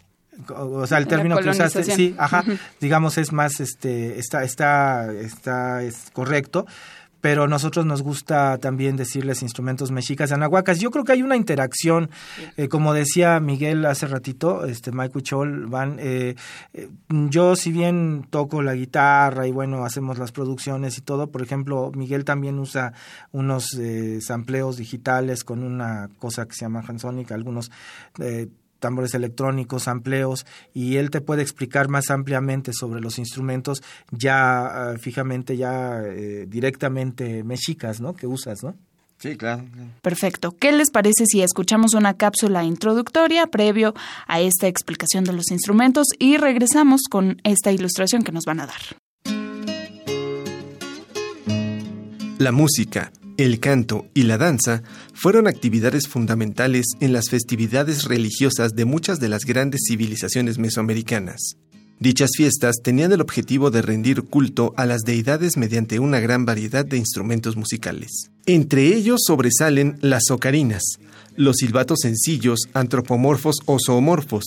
o 0.48 0.86
sea 0.86 0.98
el 0.98 1.06
término 1.06 1.38
que 1.38 1.48
usaste 1.48 1.84
sí 1.84 2.14
ajá 2.18 2.44
digamos 2.80 3.18
es 3.18 3.32
más 3.32 3.60
este 3.60 4.18
está 4.18 4.42
está 4.42 5.12
está 5.12 5.82
es 5.82 6.10
correcto 6.12 6.66
pero 7.26 7.48
nosotros 7.48 7.84
nos 7.84 8.02
gusta 8.02 8.56
también 8.58 8.94
decirles 8.94 9.42
instrumentos 9.42 9.90
mexicas 9.90 10.30
anahuacas. 10.30 10.78
Yo 10.78 10.92
creo 10.92 11.02
que 11.02 11.10
hay 11.10 11.22
una 11.22 11.34
interacción, 11.34 12.08
eh, 12.56 12.68
como 12.68 12.94
decía 12.94 13.40
Miguel 13.40 13.84
hace 13.84 14.06
ratito, 14.06 14.64
este 14.64 14.92
Mike 14.92 15.22
Chol, 15.22 15.66
van, 15.66 15.96
eh, 15.98 16.36
eh, 16.72 16.88
yo 17.08 17.56
si 17.56 17.72
bien 17.72 18.28
toco 18.30 18.62
la 18.62 18.76
guitarra 18.76 19.48
y 19.48 19.50
bueno, 19.50 19.84
hacemos 19.84 20.18
las 20.18 20.30
producciones 20.30 20.98
y 20.98 21.00
todo, 21.00 21.32
por 21.32 21.42
ejemplo, 21.42 21.90
Miguel 21.96 22.24
también 22.24 22.60
usa 22.60 22.92
unos 23.32 23.76
sampleos 24.20 24.76
digitales 24.76 25.42
con 25.42 25.64
una 25.64 26.08
cosa 26.20 26.46
que 26.46 26.54
se 26.54 26.60
llama 26.60 26.84
Hansonic, 26.86 27.32
algunos 27.32 27.72
tambores 28.78 29.14
electrónicos, 29.14 29.88
amplios, 29.88 30.46
y 30.74 30.96
él 30.96 31.10
te 31.10 31.20
puede 31.20 31.42
explicar 31.42 31.88
más 31.88 32.10
ampliamente 32.10 32.72
sobre 32.72 33.00
los 33.00 33.18
instrumentos 33.18 33.82
ya 34.10 34.66
ah, 34.66 34.98
fijamente, 34.98 35.56
ya 35.56 36.00
eh, 36.02 36.46
directamente 36.48 37.44
mexicas, 37.44 38.00
¿no? 38.00 38.14
Que 38.14 38.26
usas, 38.26 38.62
¿no? 38.62 38.74
Sí, 39.18 39.36
claro, 39.36 39.64
Perfecto. 40.02 40.54
¿Qué 40.58 40.72
les 40.72 40.90
parece 40.90 41.24
si 41.26 41.40
escuchamos 41.40 41.94
una 41.94 42.14
cápsula 42.14 42.64
introductoria 42.64 43.46
previo 43.46 43.94
a 44.26 44.40
esta 44.40 44.66
explicación 44.66 45.24
de 45.24 45.32
los 45.32 45.50
instrumentos 45.50 46.08
y 46.18 46.36
regresamos 46.36 47.02
con 47.10 47.40
esta 47.42 47.72
ilustración 47.72 48.22
que 48.22 48.32
nos 48.32 48.44
van 48.44 48.60
a 48.60 48.66
dar? 48.66 48.80
La 52.38 52.52
música, 52.52 53.10
el 53.36 53.60
canto 53.60 54.06
y 54.14 54.22
la 54.22 54.38
danza 54.38 54.82
fueron 55.14 55.46
actividades 55.46 56.08
fundamentales 56.08 56.86
en 57.00 57.12
las 57.12 57.28
festividades 57.28 58.04
religiosas 58.04 58.74
de 58.74 58.84
muchas 58.84 59.20
de 59.20 59.28
las 59.28 59.44
grandes 59.44 59.82
civilizaciones 59.88 60.58
mesoamericanas. 60.58 61.56
Dichas 61.98 62.30
fiestas 62.36 62.76
tenían 62.82 63.12
el 63.12 63.22
objetivo 63.22 63.70
de 63.70 63.80
rendir 63.80 64.22
culto 64.24 64.74
a 64.76 64.84
las 64.84 65.00
deidades 65.02 65.56
mediante 65.56 65.98
una 65.98 66.20
gran 66.20 66.44
variedad 66.44 66.84
de 66.84 66.98
instrumentos 66.98 67.56
musicales. 67.56 68.30
Entre 68.44 68.94
ellos 68.94 69.22
sobresalen 69.26 69.98
las 70.02 70.30
ocarinas, 70.30 70.82
los 71.36 71.56
silbatos 71.56 72.00
sencillos, 72.02 72.60
antropomorfos 72.74 73.56
o 73.64 73.78
zoomorfos, 73.84 74.44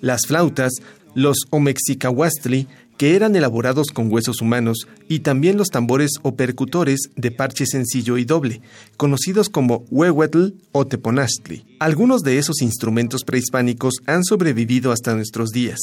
las 0.00 0.26
flautas, 0.26 0.72
los 1.14 1.38
omexicahuastli 1.50 2.66
que 2.98 3.16
eran 3.16 3.34
elaborados 3.36 3.88
con 3.88 4.12
huesos 4.12 4.42
humanos, 4.42 4.86
y 5.08 5.20
también 5.20 5.56
los 5.56 5.68
tambores 5.68 6.10
o 6.22 6.34
percutores 6.34 7.08
de 7.16 7.30
parche 7.30 7.64
sencillo 7.64 8.18
y 8.18 8.24
doble, 8.24 8.60
conocidos 8.98 9.48
como 9.48 9.84
huehuetl 9.90 10.48
o 10.72 10.86
teponastli. 10.86 11.64
Algunos 11.78 12.22
de 12.22 12.38
esos 12.38 12.60
instrumentos 12.60 13.24
prehispánicos 13.24 13.94
han 14.06 14.24
sobrevivido 14.24 14.92
hasta 14.92 15.14
nuestros 15.14 15.50
días, 15.50 15.78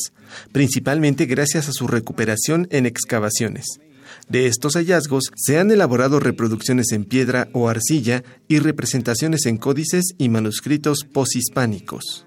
principalmente 0.51 1.25
gracias 1.25 1.69
a 1.69 1.74
su 1.74 1.88
recuperación 1.88 2.67
en 2.69 2.86
excavaciones. 2.86 3.65
De 4.29 4.48
estos 4.48 4.74
hallazgos 4.74 5.31
se 5.36 5.57
han 5.57 5.72
elaborado 5.72 6.19
reproducciones 6.19 6.91
en 6.91 7.05
piedra 7.05 7.48
o 7.53 7.69
arcilla 7.69 8.24
y 8.48 8.60
representaciones 8.60 9.45
en 9.45 9.57
códices 9.57 10.15
y 10.17 10.29
manuscritos 10.29 11.05
poshispánicos. 11.12 12.25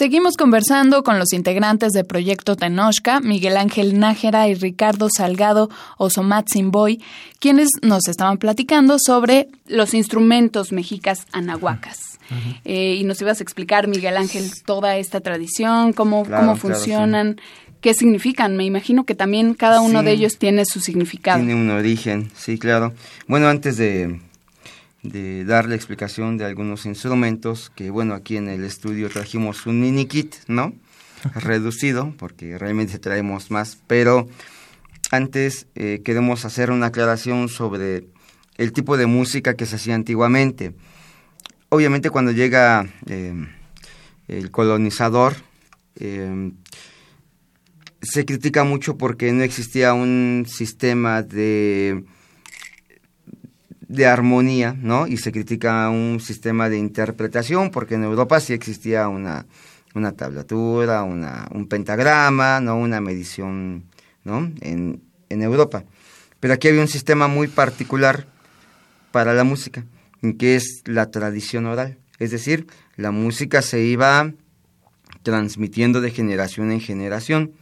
Seguimos 0.00 0.38
conversando 0.38 1.02
con 1.02 1.18
los 1.18 1.34
integrantes 1.34 1.92
de 1.92 2.04
Proyecto 2.04 2.56
Tenochca, 2.56 3.20
Miguel 3.20 3.58
Ángel 3.58 3.98
Nájera 3.98 4.48
y 4.48 4.54
Ricardo 4.54 5.08
Salgado 5.14 5.68
Osomatzinboy, 5.98 7.02
quienes 7.38 7.68
nos 7.82 8.08
estaban 8.08 8.38
platicando 8.38 8.96
sobre 8.98 9.48
los 9.66 9.92
instrumentos 9.92 10.72
mexicas 10.72 11.26
anahuacas. 11.32 12.18
Eh, 12.64 12.94
y 12.98 13.04
nos 13.04 13.20
ibas 13.20 13.40
a 13.40 13.42
explicar, 13.42 13.88
Miguel 13.88 14.16
Ángel, 14.16 14.50
toda 14.64 14.96
esta 14.96 15.20
tradición, 15.20 15.92
cómo, 15.92 16.24
cómo 16.24 16.56
funcionan, 16.56 17.38
qué 17.82 17.92
significan. 17.92 18.56
Me 18.56 18.64
imagino 18.64 19.04
que 19.04 19.14
también 19.14 19.52
cada 19.52 19.82
uno 19.82 20.02
de 20.02 20.12
ellos 20.12 20.38
tiene 20.38 20.64
su 20.64 20.80
significado. 20.80 21.40
Tiene 21.40 21.54
un 21.54 21.68
origen, 21.68 22.30
sí, 22.34 22.56
claro. 22.56 22.94
Bueno, 23.26 23.48
antes 23.48 23.76
de 23.76 24.18
de 25.02 25.44
dar 25.44 25.68
la 25.68 25.74
explicación 25.74 26.36
de 26.36 26.44
algunos 26.44 26.86
instrumentos, 26.86 27.70
que 27.74 27.90
bueno, 27.90 28.14
aquí 28.14 28.36
en 28.36 28.48
el 28.48 28.64
estudio 28.64 29.08
trajimos 29.08 29.66
un 29.66 29.80
mini 29.80 30.06
kit, 30.06 30.34
¿no? 30.46 30.74
Reducido, 31.34 32.14
porque 32.18 32.58
realmente 32.58 32.98
traemos 32.98 33.50
más, 33.50 33.78
pero 33.86 34.28
antes 35.10 35.66
eh, 35.74 36.02
queremos 36.04 36.44
hacer 36.44 36.70
una 36.70 36.86
aclaración 36.86 37.48
sobre 37.48 38.04
el 38.56 38.72
tipo 38.72 38.96
de 38.96 39.06
música 39.06 39.54
que 39.54 39.66
se 39.66 39.76
hacía 39.76 39.94
antiguamente. 39.94 40.74
Obviamente 41.68 42.10
cuando 42.10 42.32
llega 42.32 42.86
eh, 43.06 43.34
el 44.28 44.50
colonizador, 44.50 45.34
eh, 45.96 46.52
se 48.02 48.24
critica 48.24 48.64
mucho 48.64 48.96
porque 48.96 49.32
no 49.32 49.42
existía 49.42 49.92
un 49.92 50.46
sistema 50.48 51.22
de 51.22 52.04
de 53.90 54.06
armonía, 54.06 54.76
¿no? 54.80 55.08
Y 55.08 55.16
se 55.16 55.32
critica 55.32 55.90
un 55.90 56.20
sistema 56.20 56.68
de 56.68 56.78
interpretación, 56.78 57.72
porque 57.72 57.96
en 57.96 58.04
Europa 58.04 58.38
sí 58.38 58.52
existía 58.52 59.08
una, 59.08 59.46
una 59.96 60.12
tablatura, 60.12 61.02
una, 61.02 61.48
un 61.50 61.66
pentagrama, 61.66 62.60
¿no? 62.60 62.76
Una 62.76 63.00
medición 63.00 63.82
¿no? 64.22 64.48
En, 64.60 65.02
en 65.28 65.42
Europa. 65.42 65.82
Pero 66.38 66.54
aquí 66.54 66.68
había 66.68 66.82
un 66.82 66.88
sistema 66.88 67.26
muy 67.26 67.48
particular 67.48 68.28
para 69.10 69.34
la 69.34 69.42
música, 69.42 69.84
que 70.38 70.54
es 70.54 70.82
la 70.84 71.10
tradición 71.10 71.66
oral. 71.66 71.98
Es 72.20 72.30
decir, 72.30 72.68
la 72.94 73.10
música 73.10 73.60
se 73.60 73.82
iba 73.82 74.32
transmitiendo 75.24 76.00
de 76.00 76.12
generación 76.12 76.70
en 76.70 76.80
generación. 76.80 77.54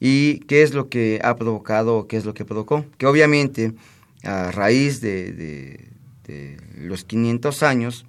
¿Y 0.00 0.38
qué 0.46 0.62
es 0.62 0.72
lo 0.72 0.88
que 0.88 1.20
ha 1.22 1.36
provocado, 1.36 2.08
qué 2.08 2.16
es 2.16 2.24
lo 2.24 2.32
que 2.32 2.46
provocó? 2.46 2.86
Que 2.96 3.04
obviamente 3.04 3.74
a 4.22 4.50
raíz 4.50 5.00
de, 5.00 5.32
de, 5.32 6.56
los 6.76 7.04
500 7.04 7.62
años, 7.62 8.06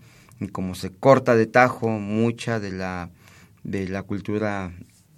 como 0.51 0.75
se 0.75 0.91
corta 0.91 1.35
de 1.35 1.45
tajo 1.45 1.89
mucha 1.89 2.59
de 2.59 2.71
la, 2.71 3.09
de 3.63 3.87
la 3.87 4.03
cultura 4.03 4.71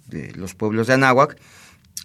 de 0.08 0.32
los 0.32 0.54
pueblos 0.54 0.86
de 0.86 0.94
Anáhuac, 0.94 1.36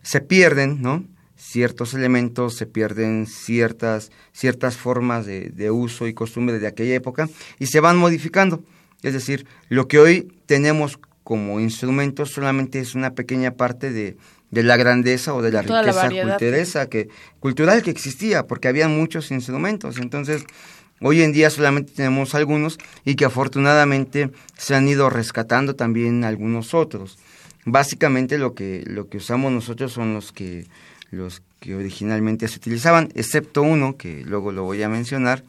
se 0.04 0.22
pierden, 0.22 0.82
¿no? 0.82 1.06
ciertos 1.36 1.94
elementos, 1.96 2.56
se 2.56 2.68
pierden 2.68 3.26
ciertas, 3.26 4.12
ciertas 4.32 4.78
formas 4.78 5.26
de, 5.26 5.50
de, 5.50 5.72
uso 5.72 6.08
y 6.08 6.14
costumbre 6.14 6.60
de 6.60 6.68
aquella 6.68 6.94
época 6.94 7.30
y 7.58 7.66
se 7.66 7.80
van 7.80 7.98
modificando. 7.98 8.64
Es 9.02 9.14
decir, 9.14 9.48
lo 9.68 9.88
que 9.88 9.98
hoy 9.98 10.32
tenemos 10.46 11.00
como 11.24 11.60
instrumentos 11.60 12.32
solamente 12.32 12.80
es 12.80 12.94
una 12.94 13.16
pequeña 13.16 13.56
parte 13.56 13.92
de, 13.92 14.18
de 14.52 14.64
la 14.64 14.78
grandeza 14.78 15.34
o 15.34 15.42
de 15.42 15.52
la 15.52 15.64
Toda 15.64 15.82
riqueza 15.82 16.10
la 16.10 16.28
cultural 16.28 16.90
que, 16.90 17.10
cultural 17.40 17.82
que 17.82 17.90
existía, 17.90 18.46
porque 18.46 18.68
había 18.68 18.88
muchos 18.88 19.32
instrumentos. 19.32 19.98
Entonces, 19.98 20.44
hoy 21.00 21.22
en 21.22 21.32
día 21.32 21.50
solamente 21.50 21.94
tenemos 21.96 22.36
algunos 22.36 22.78
y 23.06 23.16
que 23.16 23.26
afortunadamente 23.26 24.30
se 24.58 24.76
han 24.76 24.88
ido 24.88 25.10
rescatando 25.10 25.76
también 25.76 26.26
algunos 26.26 26.74
otros. 26.74 27.18
Básicamente 27.66 28.38
lo 28.38 28.54
que, 28.54 28.84
lo 28.86 29.08
que 29.08 29.18
usamos 29.18 29.52
nosotros 29.52 29.94
son 29.94 30.14
los 30.14 30.32
que 30.32 30.66
los 31.12 31.42
que 31.60 31.76
originalmente 31.76 32.48
se 32.48 32.58
utilizaban, 32.58 33.10
excepto 33.16 33.62
uno 33.62 33.98
que 33.98 34.24
luego 34.26 34.52
lo 34.52 34.64
voy 34.64 34.82
a 34.82 34.90
mencionar, 34.90 35.44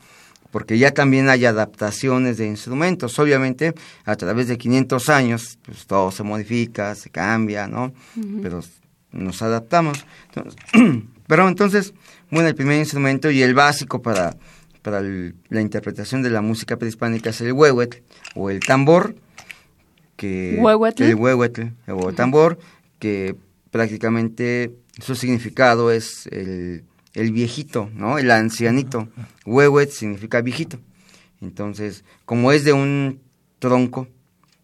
porque 0.51 0.77
ya 0.77 0.91
también 0.91 1.31
hay 1.31 1.47
adaptaciones 1.47 2.37
de 2.37 2.47
instrumentos. 2.47 3.19
Obviamente, 3.19 3.73
a 4.05 4.17
través 4.17 4.49
de 4.49 4.59
500 4.59 5.09
años, 5.09 5.59
pues 5.63 5.87
todo 5.87 6.11
se 6.11 6.25
modifica, 6.25 6.95
se 6.97 7.09
cambia, 7.09 7.69
¿no? 7.69 7.93
Uh 8.17 8.21
-huh. 8.21 8.43
Pero 8.43 8.61
nos 9.13 9.43
adaptamos. 9.43 10.05
Entonces, 10.29 10.61
pero 11.27 11.49
entonces, 11.49 11.95
bueno, 12.31 12.49
el 12.49 12.55
primer 12.55 12.79
instrumento 12.79 13.31
y 13.31 13.43
el 13.43 13.55
básico 13.55 14.03
para, 14.03 14.37
para 14.83 14.99
el, 14.99 15.35
la 15.49 15.61
interpretación 15.61 16.23
de 16.23 16.31
la 16.31 16.41
música 16.41 16.77
prehispánica 16.77 17.31
es 17.31 17.41
el 17.41 17.53
huehuetl 17.53 17.99
o 18.35 18.51
el 18.51 18.61
tambor, 18.61 19.15
que 20.17 20.59
¿Huehuetl? 20.61 21.03
el 21.03 21.15
huehuetl 21.15 21.63
o 21.89 22.13
tambor, 22.13 22.59
que 22.99 23.37
prácticamente 23.71 24.73
su 25.01 25.15
significado 25.15 25.91
es 25.91 26.27
el, 26.29 26.85
el 27.15 27.33
viejito, 27.33 27.91
¿no? 27.95 28.19
El 28.19 28.31
ancianito. 28.31 29.09
Huehuet 29.45 29.91
significa 29.91 30.41
viejito. 30.41 30.79
Entonces, 31.41 32.05
como 32.25 32.53
es 32.53 32.65
de 32.65 32.73
un 32.73 33.21
tronco 33.59 34.09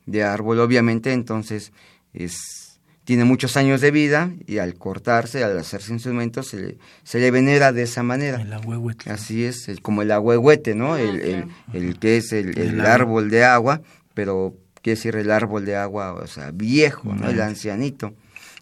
de 0.07 0.23
árbol, 0.23 0.61
obviamente, 0.61 1.13
entonces 1.13 1.73
es, 2.13 2.68
tiene 3.09 3.25
muchos 3.25 3.57
años 3.57 3.81
de 3.81 3.91
vida 3.91 4.31
y 4.47 4.59
al 4.59 4.75
cortarse, 4.75 5.43
al 5.43 5.57
hacerse 5.59 5.95
instrumentos, 5.95 6.49
se 6.49 6.57
le, 6.59 6.79
se 7.05 7.19
le 7.19 7.31
venera 7.31 7.73
de 7.73 7.85
esa 7.85 8.03
manera. 8.03 8.39
El 8.43 8.53
ahuehuete. 8.53 9.11
Así 9.11 9.45
es, 9.45 9.67
el, 9.69 9.81
como 9.81 10.03
el 10.03 10.11
ahuehuete, 10.11 10.75
¿no? 10.75 10.93
Ah, 10.93 11.01
el, 11.01 11.21
el, 11.21 11.43
claro. 11.45 11.49
el, 11.73 11.99
que 11.99 12.19
es 12.19 12.33
el, 12.35 12.49
el 12.59 12.69
El 12.75 12.81
árbol 12.83 13.31
de 13.31 13.45
agua, 13.47 13.81
pero 14.13 14.55
quiere 14.83 14.97
decir 14.97 15.17
el 15.17 15.31
árbol 15.31 15.65
de 15.65 15.75
agua, 15.77 16.13
o 16.13 16.27
sea, 16.27 16.51
viejo, 16.51 17.15
¿no? 17.15 17.31
El 17.31 17.41
ancianito. 17.41 18.13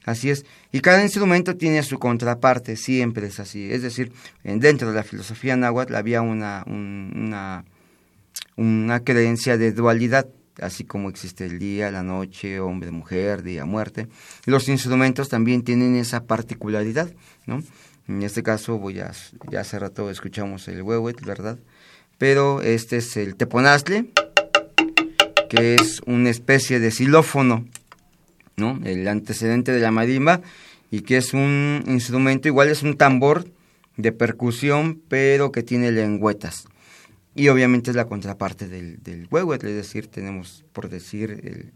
Así 0.05 0.31
es. 0.31 0.47
Y 0.71 0.79
cada 0.79 1.03
instrumento 1.03 1.57
tiene 1.57 1.83
su 1.83 1.99
contraparte, 1.99 2.77
siempre 2.77 3.27
es 3.27 3.41
así. 3.41 3.73
Es 3.73 3.83
decir, 3.83 4.13
en- 4.45 4.61
dentro 4.61 4.91
de 4.91 4.95
la 4.95 5.03
filosofía 5.03 5.57
náhuatl 5.57 5.97
había 5.97 6.23
una, 6.23 6.63
un- 6.69 7.13
una, 7.17 7.65
una 8.57 9.01
creencia 9.01 9.59
de 9.59 9.73
dualidad, 9.73 10.29
así 10.61 10.85
como 10.85 11.11
existe 11.11 11.47
el 11.47 11.59
día, 11.59 11.91
la 11.91 12.03
noche, 12.03 12.61
hombre, 12.61 12.91
mujer, 12.91 13.43
día, 13.43 13.65
muerte. 13.65 14.09
Los 14.45 14.69
instrumentos 14.69 15.29
también 15.29 15.63
tienen 15.63 15.97
esa 15.97 16.25
particularidad, 16.25 17.13
¿no? 17.47 17.63
En 18.09 18.23
este 18.23 18.43
caso, 18.43 18.79
voy 18.79 19.01
a, 19.01 19.13
ya 19.51 19.61
hace 19.61 19.79
rato 19.79 20.11
escuchamos 20.11 20.69
el 20.69 20.83
huehuet, 20.83 21.21
¿verdad? 21.25 21.59
Pero 22.19 22.63
este 22.63 22.99
es 22.99 23.17
el 23.17 23.37
teponaztle, 23.37 24.07
que 25.49 25.75
es 25.75 26.01
una 26.07 26.31
especie 26.31 26.79
de 26.81 26.91
xilófono, 26.91 27.67
¿no? 28.57 28.79
El 28.85 29.07
antecedente 29.09 29.73
de 29.73 29.81
la 29.81 29.91
marimba 29.91 30.41
y 30.91 31.01
que 31.01 31.17
es 31.17 31.35
un 31.35 31.83
instrumento, 31.87 32.49
igual 32.49 32.69
es 32.69 32.83
un 32.83 32.97
tambor 32.97 33.47
de 33.97 34.13
percusión, 34.13 35.01
pero 35.09 35.53
que 35.53 35.63
tiene 35.63 35.91
lengüetas. 35.91 36.69
Y 37.37 37.49
obviamente 37.49 37.91
es 37.91 37.97
la 37.97 38.07
contraparte 38.07 38.67
del, 38.67 39.03
del 39.03 39.29
huehuetl, 39.31 39.67
es 39.69 39.75
decir, 39.77 40.09
tenemos, 40.09 40.65
por 40.73 40.89
decir, 40.89 41.31
el, 41.31 41.73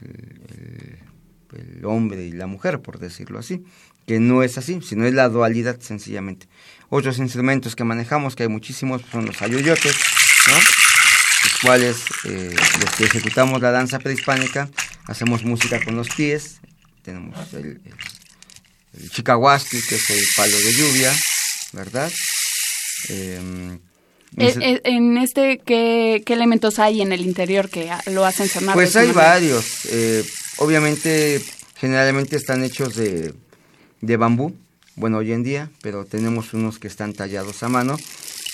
el- 0.00 1.84
hombre 1.84 2.24
y 2.24 2.32
la 2.32 2.46
mujer, 2.46 2.80
por 2.80 2.98
decirlo 2.98 3.38
así, 3.38 3.62
que 4.06 4.18
no 4.18 4.42
es 4.42 4.58
así, 4.58 4.80
sino 4.82 5.06
es 5.06 5.14
la 5.14 5.28
dualidad 5.28 5.78
sencillamente. 5.80 6.48
Otros 6.88 7.18
instrumentos 7.18 7.76
que 7.76 7.84
manejamos, 7.84 8.34
que 8.34 8.42
hay 8.44 8.48
muchísimos, 8.48 9.02
son 9.12 9.26
los 9.26 9.40
ayoyotes, 9.42 9.94
¿no? 10.48 10.54
los 10.54 11.60
cuales 11.62 11.96
eh, 12.24 12.56
los 12.80 12.90
que 12.96 13.04
ejecutamos 13.04 13.60
la 13.60 13.70
danza 13.70 13.98
prehispánica 13.98 14.68
hacemos 15.06 15.44
música 15.44 15.82
con 15.84 15.94
los 15.94 16.08
pies 16.08 16.60
tenemos 17.02 17.52
el, 17.52 17.80
el, 17.84 19.10
que 19.10 19.94
es 19.96 20.10
el 20.10 20.24
palo 20.36 20.56
de 20.56 20.72
lluvia 20.72 21.12
verdad 21.72 22.10
Em, 23.08 23.78
eh, 24.36 24.80
en 24.84 25.16
este, 25.18 25.60
¿qué, 25.64 26.22
¿qué 26.24 26.32
elementos 26.32 26.78
hay 26.78 27.02
en 27.02 27.12
el 27.12 27.20
interior 27.20 27.68
que 27.68 27.90
lo 28.06 28.24
hacen 28.24 28.48
sonar? 28.48 28.74
pues 28.74 28.96
hay 28.96 29.12
varios 29.12 29.64
eh, 29.90 30.24
obviamente 30.56 31.42
generalmente 31.76 32.36
están 32.36 32.64
hechos 32.64 32.96
de, 32.96 33.34
de 34.00 34.16
bambú 34.16 34.54
bueno 34.96 35.18
hoy 35.18 35.32
en 35.32 35.42
día 35.42 35.70
pero 35.82 36.04
tenemos 36.04 36.52
unos 36.54 36.78
que 36.78 36.88
están 36.88 37.12
tallados 37.12 37.62
a 37.62 37.68
mano 37.68 37.96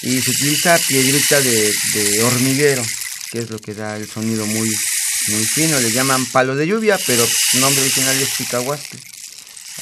y 0.02 0.20
se 0.20 0.30
utiliza 0.30 0.78
piedrita 0.88 1.40
de, 1.40 1.72
de 1.94 2.22
hormiguero 2.24 2.82
que 3.30 3.38
es 3.40 3.50
lo 3.50 3.58
que 3.58 3.74
da 3.74 3.96
el 3.96 4.08
sonido 4.08 4.44
muy 4.46 4.68
muy 5.28 5.44
fino 5.54 5.78
le 5.80 5.90
llaman 5.92 6.24
palo 6.26 6.56
de 6.56 6.66
lluvia 6.66 6.98
pero 7.06 7.26
su 7.26 7.58
nombre 7.58 7.82
original 7.82 8.16
es 8.20 8.32
chicahuasque 8.36 8.98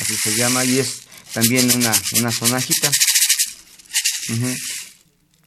así 0.00 0.14
se 0.16 0.34
llama 0.36 0.64
y 0.64 0.78
es 0.78 1.00
también 1.32 1.70
una, 1.74 1.92
una 2.18 2.30
sonajita 2.30 2.90
Ujú. 4.30 4.54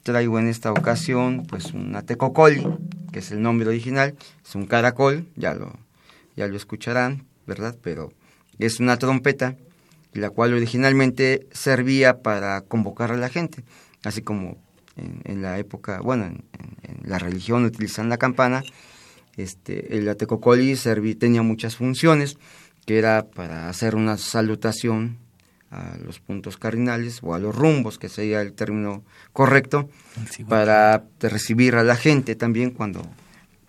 Traigo 0.03 0.39
en 0.39 0.47
esta 0.47 0.71
ocasión 0.71 1.45
pues 1.47 1.73
una 1.73 2.01
tecocoli 2.03 2.65
que 3.11 3.19
es 3.19 3.31
el 3.31 3.41
nombre 3.41 3.67
original. 3.67 4.15
Es 4.45 4.55
un 4.55 4.65
caracol 4.65 5.27
ya 5.35 5.53
lo 5.53 5.73
ya 6.35 6.47
lo 6.47 6.55
escucharán 6.57 7.25
verdad 7.45 7.75
pero 7.81 8.11
es 8.59 8.79
una 8.79 8.97
trompeta 8.97 9.55
la 10.13 10.29
cual 10.29 10.53
originalmente 10.53 11.47
servía 11.51 12.21
para 12.21 12.61
convocar 12.61 13.11
a 13.11 13.17
la 13.17 13.29
gente. 13.29 13.63
Así 14.03 14.21
como 14.21 14.57
en, 14.97 15.21
en 15.25 15.41
la 15.41 15.57
época 15.59 16.01
bueno 16.01 16.25
en, 16.25 16.43
la 17.03 17.17
religión 17.19 17.65
utilizan 17.65 18.09
la 18.09 18.17
campana 18.17 18.63
este 19.37 19.97
el 19.97 20.07
atecocoli 20.09 20.73
serví- 20.73 21.17
tenía 21.17 21.41
muchas 21.41 21.75
funciones 21.75 22.37
que 22.85 22.97
era 22.97 23.27
para 23.27 23.69
hacer 23.69 23.95
una 23.95 24.17
salutación 24.17 25.17
a 25.71 25.95
los 26.05 26.19
puntos 26.19 26.57
cardinales 26.57 27.19
o 27.23 27.34
a 27.34 27.39
los 27.39 27.55
rumbos, 27.55 27.97
que 27.97 28.10
sería 28.10 28.41
el 28.41 28.53
término 28.53 29.03
correcto, 29.34 29.89
para 30.49 31.03
recibir 31.21 31.75
a 31.75 31.84
la 31.84 31.95
gente 31.95 32.36
también 32.36 32.71
cuando, 32.71 33.01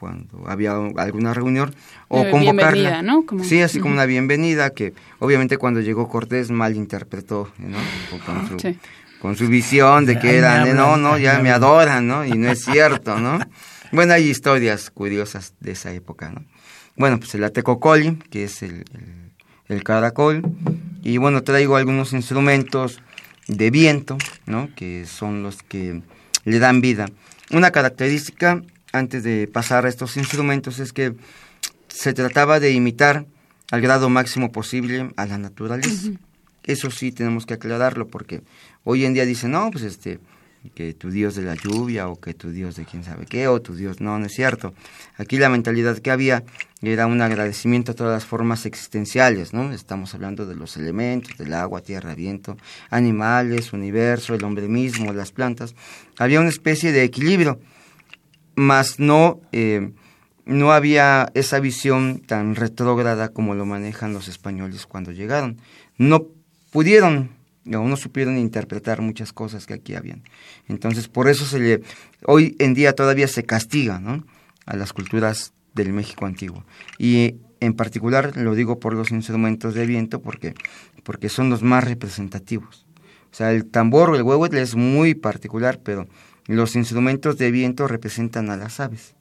cuando 0.01 0.45
había 0.49 0.73
alguna 0.97 1.33
reunión 1.33 1.75
o 2.09 2.29
convocarla. 2.29 2.73
bienvenida, 2.73 3.03
¿no? 3.03 3.25
Como- 3.25 3.45
Sí, 3.45 3.63
así 3.63 3.79
como 3.79 3.95
una 3.95 4.05
bienvenida 4.07 4.71
que 4.71 4.95
obviamente 5.21 5.59
cuando 5.59 5.81
llegó 5.81 6.09
Cortés 6.09 6.51
malinterpretó, 6.51 7.53
¿no? 7.59 7.79
Con- 8.27 8.49
su, 8.49 8.59
Sí. 8.59 8.77
con 9.21 9.37
su 9.37 9.47
visión 9.47 10.05
de 10.05 10.19
que 10.19 10.39
eran, 10.39 10.63
hablan, 10.63 10.77
no, 10.77 10.97
no, 10.97 11.19
ya 11.19 11.39
me 11.39 11.51
adoran, 11.51 12.07
¿no? 12.09 12.25
Y 12.25 12.33
no 12.33 12.51
es 12.51 12.65
cierto, 12.65 13.19
¿no? 13.21 13.39
Bueno, 13.93 14.15
hay 14.15 14.29
historias 14.29 14.91
curiosas 14.91 15.55
de 15.61 15.73
esa 15.73 15.93
época, 15.93 16.31
¿no? 16.31 16.43
Bueno, 16.97 17.19
pues 17.21 17.35
el 17.37 17.45
atecocoli, 17.45 18.17
que 18.31 18.45
es 18.45 18.63
el, 18.63 18.85
el, 18.93 19.31
el 19.69 19.85
caracol, 19.85 20.43
y 21.03 21.17
bueno, 21.19 21.43
traigo 21.43 21.77
algunos 21.77 22.13
instrumentos 22.13 23.01
de 23.49 23.71
viento, 23.71 24.19
¿no? 24.47 24.69
Que 24.75 25.05
son 25.07 25.43
los 25.43 25.63
que 25.63 26.03
le 26.45 26.59
dan 26.59 26.81
vida. 26.81 27.09
Una 27.51 27.71
característica, 27.71 28.63
antes 28.93 29.25
de 29.25 29.49
pasar 29.49 29.85
a 29.85 29.89
estos 29.89 30.17
instrumentos, 30.17 30.79
es 30.79 30.93
que 30.93 31.15
se 31.89 32.13
trataba 32.13 32.61
de 32.61 32.73
imitar 32.73 33.27
al 33.71 33.81
grado 33.81 34.09
máximo 34.09 34.53
posible 34.53 35.11
a 35.17 35.27
la 35.27 35.39
naturaleza. 35.39 36.11
Eso 36.63 36.91
sí 36.91 37.11
tenemos 37.11 37.47
que 37.47 37.55
aclararlo 37.55 38.07
porque 38.07 38.43
hoy 38.85 39.05
en 39.05 39.15
día 39.15 39.25
dicen, 39.25 39.51
no, 39.51 39.71
pues 39.71 39.83
este, 39.83 40.21
que 40.71 40.95
tu 40.95 41.11
Dios 41.11 41.35
de 41.35 41.43
la 41.43 41.55
lluvia 41.55 42.09
o 42.09 42.21
que 42.21 42.35
tu 42.35 42.51
Dios 42.51 42.77
de 42.77 42.85
quién 42.85 43.05
sabe 43.05 43.27
qué 43.27 43.49
o 43.49 43.61
tu 43.61 43.75
Dios, 43.75 44.01
no, 44.01 44.19
no 44.19 44.27
es 44.27 44.33
cierto. 44.33 44.75
Aquí 45.17 45.39
la 45.39 45.49
mentalidad 45.49 45.99
que 45.99 46.11
había 46.11 46.45
era 46.81 47.07
un 47.07 47.21
agradecimiento 47.21 47.93
a 47.93 47.95
todas 47.95 48.13
las 48.13 48.25
formas 48.25 48.67
existenciales, 48.67 49.53
¿no? 49.53 49.73
Estamos 49.73 50.15
hablando 50.15 50.47
de 50.47 50.55
los 50.55 50.77
elementos, 50.77 51.37
del 51.37 51.55
agua, 51.55 51.81
tierra, 51.81 52.15
viento, 52.15 52.57
animales, 52.91 53.73
universo, 53.73 54.35
el 54.35 54.45
hombre 54.45 54.69
mismo, 54.69 55.13
las 55.13 55.33
plantas. 55.33 55.75
Había 56.19 56.41
una 56.41 56.49
especie 56.49 56.93
de 56.93 57.05
equilibrio, 57.05 57.61
mas 58.55 58.99
no, 58.99 59.41
eh, 59.53 59.93
no 60.45 60.73
había 60.73 61.31
esa 61.35 61.61
visión 61.61 62.21
tan 62.21 62.55
retrógrada 62.55 63.29
como 63.29 63.55
lo 63.55 63.67
manejan 63.67 64.13
los 64.13 64.29
españoles 64.29 64.87
cuando 64.87 65.13
llegaron. 65.13 65.59
No 65.99 66.27
pudieron 66.71 67.31
o 67.67 67.89
no 67.89 67.97
supieron 67.97 68.39
interpretar 68.39 69.01
muchas 69.01 69.33
cosas 69.33 69.67
que 69.67 69.75
aquí 69.75 69.95
habían. 69.95 70.23
Entonces, 70.69 71.09
por 71.09 71.29
eso 71.29 71.45
se 71.45 71.59
le, 71.59 71.83
hoy 72.27 72.57
en 72.59 72.75
día 72.75 72.95
todavía 72.95 73.29
se 73.29 73.45
castiga 73.45 74.01
¿no? 74.01 74.25
a 74.67 74.77
las 74.77 74.93
culturas 74.93 75.53
del 75.75 75.93
México 75.93 76.27
antiguo. 76.27 76.65
Y 76.99 77.37
en 77.61 77.75
particular 77.75 78.37
lo 78.37 78.55
digo 78.55 78.81
por 78.81 78.95
los 78.95 79.11
instrumentos 79.13 79.75
de 79.75 79.87
viento 79.87 80.21
porque, 80.21 80.55
porque 81.05 81.29
son 81.29 81.51
los 81.51 81.63
más 81.63 81.85
representativos. 81.85 82.87
O 83.31 83.35
sea, 83.35 83.53
el 83.53 83.67
tambor 83.67 84.11
o 84.11 84.17
el 84.17 84.23
huehuetle 84.23 84.61
es 84.61 84.75
muy 84.75 85.15
particular, 85.15 85.81
pero 85.83 86.07
los 86.47 86.77
instrumentos 86.77 87.39
de 87.39 87.51
viento 87.51 87.87
representan 87.87 88.51
a 88.51 88.57
las 88.57 88.81
aves. 88.81 89.15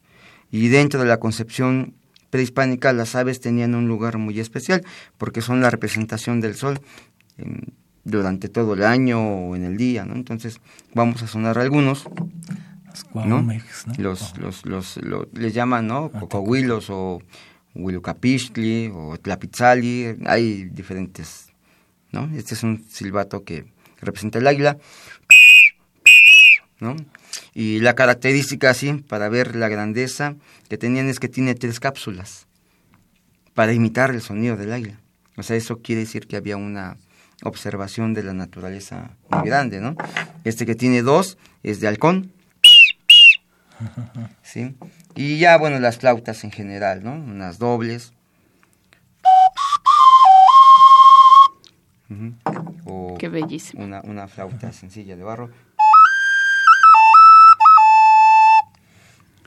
Y 0.50 0.68
dentro 0.68 1.00
de 1.00 1.06
la 1.06 1.18
concepción 1.18 1.94
prehispánica, 2.30 2.92
las 2.94 3.16
aves 3.16 3.40
tenían 3.40 3.76
un 3.76 3.88
lugar 3.88 4.18
muy 4.18 4.40
especial 4.40 4.84
porque 5.18 5.42
son 5.42 5.62
la 5.62 5.70
representación 5.70 6.42
del 6.42 6.56
sol 6.56 6.82
durante 8.04 8.50
todo 8.50 8.74
el 8.74 8.84
año 8.84 9.22
o 9.22 9.56
en 9.56 9.64
el 9.64 9.78
día, 9.78 10.06
¿no? 10.06 10.16
Entonces 10.16 10.60
vamos 10.94 11.24
a 11.24 11.28
sonar 11.28 11.58
algunos. 11.58 12.08
¿no? 13.14 13.48
Los, 13.98 14.38
los, 14.38 14.66
los, 14.66 15.00
les 15.34 15.54
llaman, 15.54 15.88
¿no? 15.88 16.12
Cocohuilos 16.12 16.90
o 16.90 17.22
Huilucapistli 17.74 18.92
o 18.94 19.18
Tlapitzali, 19.18 20.18
hay 20.26 20.66
diferentes, 20.66 21.54
¿no? 22.12 22.30
Este 22.36 22.54
es 22.54 22.64
un 22.64 22.84
silbato 22.90 23.44
que 23.44 23.66
representa 24.02 24.40
el 24.40 24.48
águila, 24.48 24.78
¿no? 26.80 26.96
Y 27.54 27.80
la 27.80 27.96
característica 27.96 28.70
así, 28.70 28.94
para 28.94 29.30
ver 29.30 29.56
la 29.56 29.70
grandeza 29.70 30.36
que 30.70 30.78
tenían 30.78 31.08
es 31.08 31.20
que 31.20 31.30
tiene 31.30 31.56
tres 31.56 31.80
cápsulas 31.80 32.48
para 33.54 33.74
imitar 33.74 34.12
el 34.12 34.22
sonido 34.22 34.58
del 34.58 34.74
águila. 34.74 35.00
O 35.38 35.44
sea, 35.44 35.56
eso 35.56 35.80
quiere 35.80 36.02
decir 36.02 36.28
que 36.28 36.36
había 36.36 36.58
una 36.58 36.98
observación 37.44 38.14
de 38.14 38.24
la 38.24 38.34
naturaleza 38.34 39.12
muy 39.30 39.48
grande, 39.48 39.80
¿no? 39.80 39.96
Este 40.44 40.66
que 40.66 40.76
tiene 40.76 41.02
dos 41.02 41.38
es 41.64 41.80
de 41.80 41.88
halcón, 41.88 42.32
¿sí? 44.42 44.76
Y 45.16 45.40
ya, 45.40 45.58
bueno, 45.58 45.80
las 45.80 45.98
flautas 45.98 46.44
en 46.44 46.52
general, 46.52 47.04
¿no? 47.04 47.14
Unas 47.14 47.60
dobles. 47.60 48.14
Qué 53.18 53.30
bellísimo. 53.30 53.84
Una, 53.84 54.02
una 54.02 54.28
flauta 54.28 54.72
sencilla 54.72 55.16
de 55.16 55.24
barro. 55.24 55.50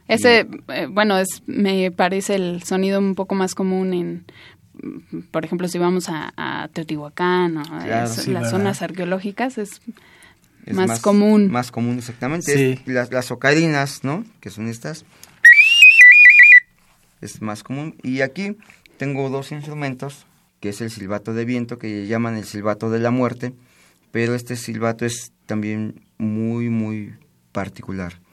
Ese, 0.07 0.47
eh, 0.69 0.87
bueno, 0.89 1.19
es, 1.19 1.43
me 1.47 1.91
parece 1.91 2.35
el 2.35 2.63
sonido 2.63 2.99
un 2.99 3.15
poco 3.15 3.35
más 3.35 3.55
común 3.55 3.95
en 3.95 4.27
por 5.31 5.45
ejemplo, 5.45 5.69
si 5.69 5.79
vamos 5.79 6.07
a, 6.09 6.69
Teotihuacán, 6.73 7.57
o 7.57 7.87
las 7.87 8.25
zonas 8.51 8.83
arqueológicas, 8.83 9.59
es, 9.59 9.81
más, 10.73 11.01
común. 11.01 11.51
Más 11.51 11.71
común, 11.71 11.99
exactamente. 11.99 12.81
las, 12.87 13.13
las 13.13 13.31
ocarinas, 13.31 14.05
¿no? 14.05 14.25
Que 14.41 14.51
son 14.51 14.69
estas. 14.69 15.05
Es 17.21 17.41
más 17.43 17.63
común. 17.63 17.97
Y 18.03 18.21
aquí 18.21 18.57
tengo 18.97 19.29
dos 19.31 19.53
instrumentos, 19.53 20.27
que 20.61 20.71
es 20.71 20.81
el 20.81 20.91
silbato 20.91 21.35
de 21.35 21.45
viento, 21.45 21.79
que 21.79 22.07
llaman 22.07 22.37
el 22.37 22.45
silbato 22.45 22.91
de 22.91 22.99
la 22.99 23.11
muerte, 23.11 23.55
pero 24.11 24.35
este 24.35 24.57
silbato 24.57 25.05
es 25.05 25.33
también 25.47 26.07
muy, 26.19 26.69
muy 26.69 27.15
particular. 27.53 28.24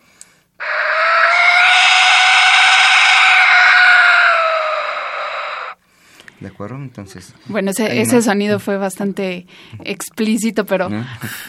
¿De 6.42 6.48
acuerdo? 6.48 6.76
Entonces. 6.78 7.34
Bueno, 7.46 7.70
ese, 7.70 8.02
ese 8.02 8.22
sonido 8.24 8.60
fue 8.60 8.78
bastante 8.78 9.46
explícito, 9.86 10.66
pero 10.66 10.90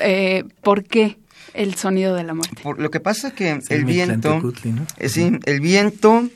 eh, 0.00 0.44
¿por 0.62 0.84
qué 0.84 1.16
el 1.54 1.74
sonido 1.74 2.14
de 2.14 2.24
la 2.24 2.34
muerte? 2.34 2.62
Por, 2.62 2.78
lo 2.78 2.90
que 2.90 3.00
pasa 3.00 3.28
es 3.28 3.34
que 3.34 3.58
el 3.70 3.84
viento. 3.86 4.52
Eh, 4.98 5.08
sí, 5.08 5.32
el 5.46 5.60
viento, 5.60 6.28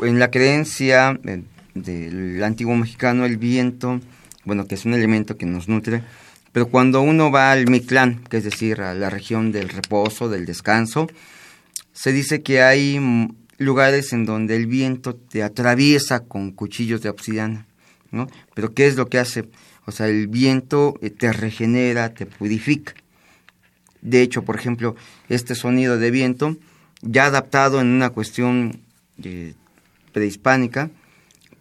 en 0.00 0.18
la 0.18 0.32
creencia 0.32 1.18
eh, 1.24 1.44
del 1.74 2.42
antiguo 2.42 2.74
mexicano, 2.74 3.24
el 3.24 3.36
viento, 3.36 4.00
bueno, 4.44 4.66
que 4.66 4.74
es 4.74 4.84
un 4.84 4.94
elemento 4.94 5.36
que 5.36 5.46
nos 5.46 5.68
nutre, 5.68 6.02
pero 6.50 6.66
cuando 6.66 7.00
uno 7.02 7.30
va 7.30 7.52
al 7.52 7.70
Mictlán, 7.70 8.24
que 8.28 8.38
es 8.38 8.44
decir, 8.44 8.80
a 8.80 8.94
la 8.94 9.10
región 9.10 9.52
del 9.52 9.68
reposo, 9.68 10.28
del 10.28 10.44
descanso, 10.44 11.06
se 11.92 12.12
dice 12.12 12.42
que 12.42 12.62
hay 12.62 12.98
lugares 13.60 14.14
en 14.14 14.24
donde 14.24 14.56
el 14.56 14.66
viento 14.66 15.14
te 15.14 15.42
atraviesa 15.42 16.20
con 16.20 16.50
cuchillos 16.50 17.02
de 17.02 17.10
obsidiana, 17.10 17.66
¿no? 18.10 18.26
Pero 18.54 18.72
¿qué 18.72 18.86
es 18.86 18.96
lo 18.96 19.08
que 19.08 19.18
hace? 19.18 19.48
O 19.84 19.92
sea, 19.92 20.08
el 20.08 20.28
viento 20.28 20.94
eh, 21.02 21.10
te 21.10 21.30
regenera, 21.30 22.14
te 22.14 22.24
purifica. 22.24 22.94
De 24.00 24.22
hecho, 24.22 24.42
por 24.44 24.56
ejemplo, 24.56 24.96
este 25.28 25.54
sonido 25.54 25.98
de 25.98 26.10
viento, 26.10 26.56
ya 27.02 27.26
adaptado 27.26 27.82
en 27.82 27.88
una 27.88 28.08
cuestión 28.08 28.80
eh, 29.22 29.52
prehispánica, 30.12 30.90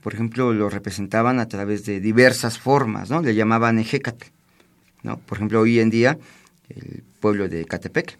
por 0.01 0.13
ejemplo, 0.13 0.53
lo 0.53 0.69
representaban 0.69 1.39
a 1.39 1.49
través 1.49 1.85
de 1.85 1.99
diversas 1.99 2.57
formas, 2.57 3.09
¿no? 3.09 3.21
Le 3.21 3.35
llamaban 3.35 3.77
ejecate, 3.77 4.31
¿no? 5.03 5.17
Por 5.19 5.37
ejemplo, 5.37 5.59
hoy 5.59 5.81
en 5.81 5.89
día, 5.89 6.17
el 6.69 7.03
pueblo 7.19 7.49
de 7.49 7.65
Catepec 7.65 8.17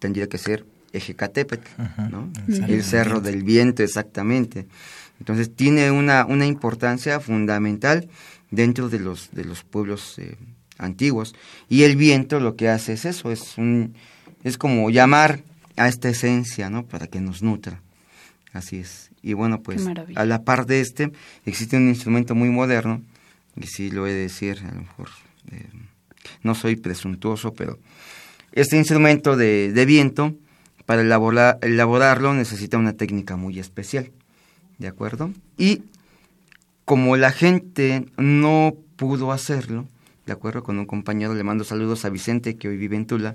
tendría 0.00 0.28
que 0.28 0.38
ser 0.38 0.66
Ejecatepetl, 0.96 1.68
¿no? 2.10 2.30
El 2.48 2.82
Cerro 2.82 3.20
del 3.20 3.42
Viento, 3.42 3.82
exactamente. 3.82 4.66
Entonces 5.18 5.54
tiene 5.54 5.90
una, 5.90 6.26
una 6.26 6.46
importancia 6.46 7.20
fundamental 7.20 8.08
dentro 8.50 8.88
de 8.88 8.98
los, 8.98 9.30
de 9.32 9.44
los 9.44 9.62
pueblos 9.62 10.18
eh, 10.18 10.36
antiguos. 10.78 11.34
Y 11.68 11.82
el 11.82 11.96
viento 11.96 12.40
lo 12.40 12.56
que 12.56 12.68
hace 12.68 12.94
es 12.94 13.04
eso, 13.04 13.30
es, 13.30 13.58
un, 13.58 13.94
es 14.44 14.58
como 14.58 14.90
llamar 14.90 15.42
a 15.76 15.88
esta 15.88 16.08
esencia, 16.08 16.70
¿no? 16.70 16.84
Para 16.84 17.06
que 17.06 17.20
nos 17.20 17.42
nutra. 17.42 17.80
Así 18.52 18.78
es. 18.78 19.10
Y 19.22 19.32
bueno, 19.34 19.62
pues 19.62 19.84
a 20.14 20.24
la 20.24 20.44
par 20.44 20.66
de 20.66 20.80
este 20.80 21.12
existe 21.44 21.76
un 21.76 21.88
instrumento 21.88 22.34
muy 22.34 22.48
moderno, 22.48 23.02
y 23.56 23.66
sí 23.66 23.90
lo 23.90 24.06
he 24.06 24.12
de 24.12 24.20
decir, 24.20 24.62
a 24.64 24.74
lo 24.74 24.82
mejor 24.82 25.08
eh, 25.50 25.66
no 26.42 26.54
soy 26.54 26.76
presuntuoso, 26.76 27.54
pero 27.54 27.78
este 28.52 28.76
instrumento 28.76 29.36
de, 29.36 29.72
de 29.72 29.86
viento 29.86 30.34
para 30.86 31.02
elaborarlo 31.02 32.32
necesita 32.32 32.78
una 32.78 32.92
técnica 32.92 33.36
muy 33.36 33.58
especial, 33.58 34.12
¿de 34.78 34.86
acuerdo? 34.86 35.32
Y 35.58 35.82
como 36.84 37.16
la 37.16 37.32
gente 37.32 38.06
no 38.16 38.74
pudo 38.94 39.32
hacerlo, 39.32 39.86
¿de 40.24 40.32
acuerdo? 40.32 40.62
Con 40.62 40.78
un 40.78 40.86
compañero 40.86 41.34
le 41.34 41.42
mando 41.42 41.64
saludos 41.64 42.04
a 42.04 42.08
Vicente, 42.08 42.56
que 42.56 42.68
hoy 42.68 42.76
vive 42.76 42.96
en 42.96 43.06
Tula. 43.06 43.34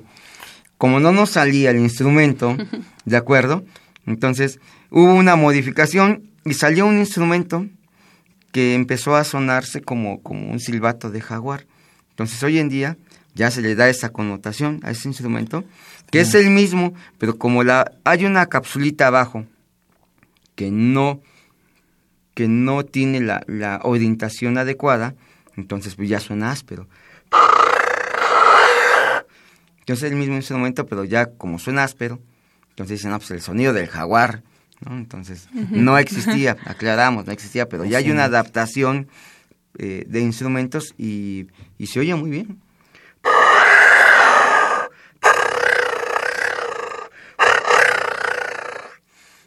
Como 0.78 1.02
no 1.02 1.12
nos 1.12 1.32
salía 1.32 1.72
el 1.72 1.78
instrumento, 1.78 2.56
¿de 3.06 3.18
acuerdo? 3.18 3.66
Entonces 4.06 4.60
hubo 4.90 5.14
una 5.14 5.36
modificación 5.36 6.24
y 6.46 6.54
salió 6.54 6.88
un 6.88 7.00
instrumento 7.00 7.68
que 8.54 8.74
empezó 8.74 9.16
a 9.16 9.26
sonarse 9.26 9.82
como, 9.82 10.22
como 10.24 10.50
un 10.50 10.60
silbato 10.60 11.12
de 11.12 11.22
jaguar. 11.22 11.66
Entonces 12.12 12.42
hoy 12.44 12.60
en 12.60 12.70
día 12.70 12.98
ya 13.34 13.52
se 13.52 13.62
le 13.62 13.76
da 13.76 13.90
esa 13.90 14.10
connotación 14.10 14.80
a 14.84 14.92
ese 14.92 15.08
instrumento 15.08 15.64
que 16.10 16.20
es 16.20 16.36
el 16.36 16.50
mismo, 16.50 16.94
pero 17.18 17.38
como 17.38 17.64
la 17.64 17.92
hay 18.04 18.26
una 18.26 18.46
capsulita 18.48 19.08
abajo 19.08 19.46
que 20.56 20.72
no 20.72 21.22
que 22.34 22.48
no 22.48 22.86
tiene 22.86 23.20
la, 23.20 23.44
la 23.48 23.80
orientación 23.84 24.58
adecuada, 24.58 25.16
entonces 25.56 25.96
pues 25.96 26.10
ya 26.10 26.20
suena 26.20 26.52
áspero. 26.52 26.88
Entonces 29.80 30.06
es 30.06 30.12
el 30.12 30.18
mismo 30.18 30.36
instrumento, 30.36 30.86
pero 30.86 31.04
ya 31.04 31.26
como 31.26 31.60
suena 31.60 31.84
áspero, 31.84 32.20
entonces 32.70 33.00
dicen, 33.00 33.12
no, 33.12 33.20
pues 33.20 33.32
el 33.32 33.42
sonido 33.42 33.74
del 33.74 33.88
jaguar, 33.88 34.44
¿no? 34.80 34.96
Entonces 34.96 35.50
no 35.54 35.98
existía, 35.98 36.58
aclaramos, 36.66 37.26
no 37.26 37.32
existía, 37.32 37.68
pero 37.68 37.84
ya 37.86 37.98
hay 37.98 38.10
una 38.12 38.26
adaptación 38.26 39.08
eh, 39.78 40.06
de 40.08 40.22
instrumentos 40.22 40.94
y, 40.98 41.48
y 41.78 41.88
se 41.88 42.00
oye 42.00 42.16
muy 42.16 42.30
bien. 42.30 42.60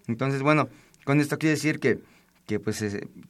Entonces, 0.06 0.42
bueno, 0.42 0.68
con 1.04 1.20
esto 1.20 1.38
quiere 1.38 1.54
decir 1.54 1.80
que, 1.80 1.98
que 2.46 2.60
pues 2.60 2.84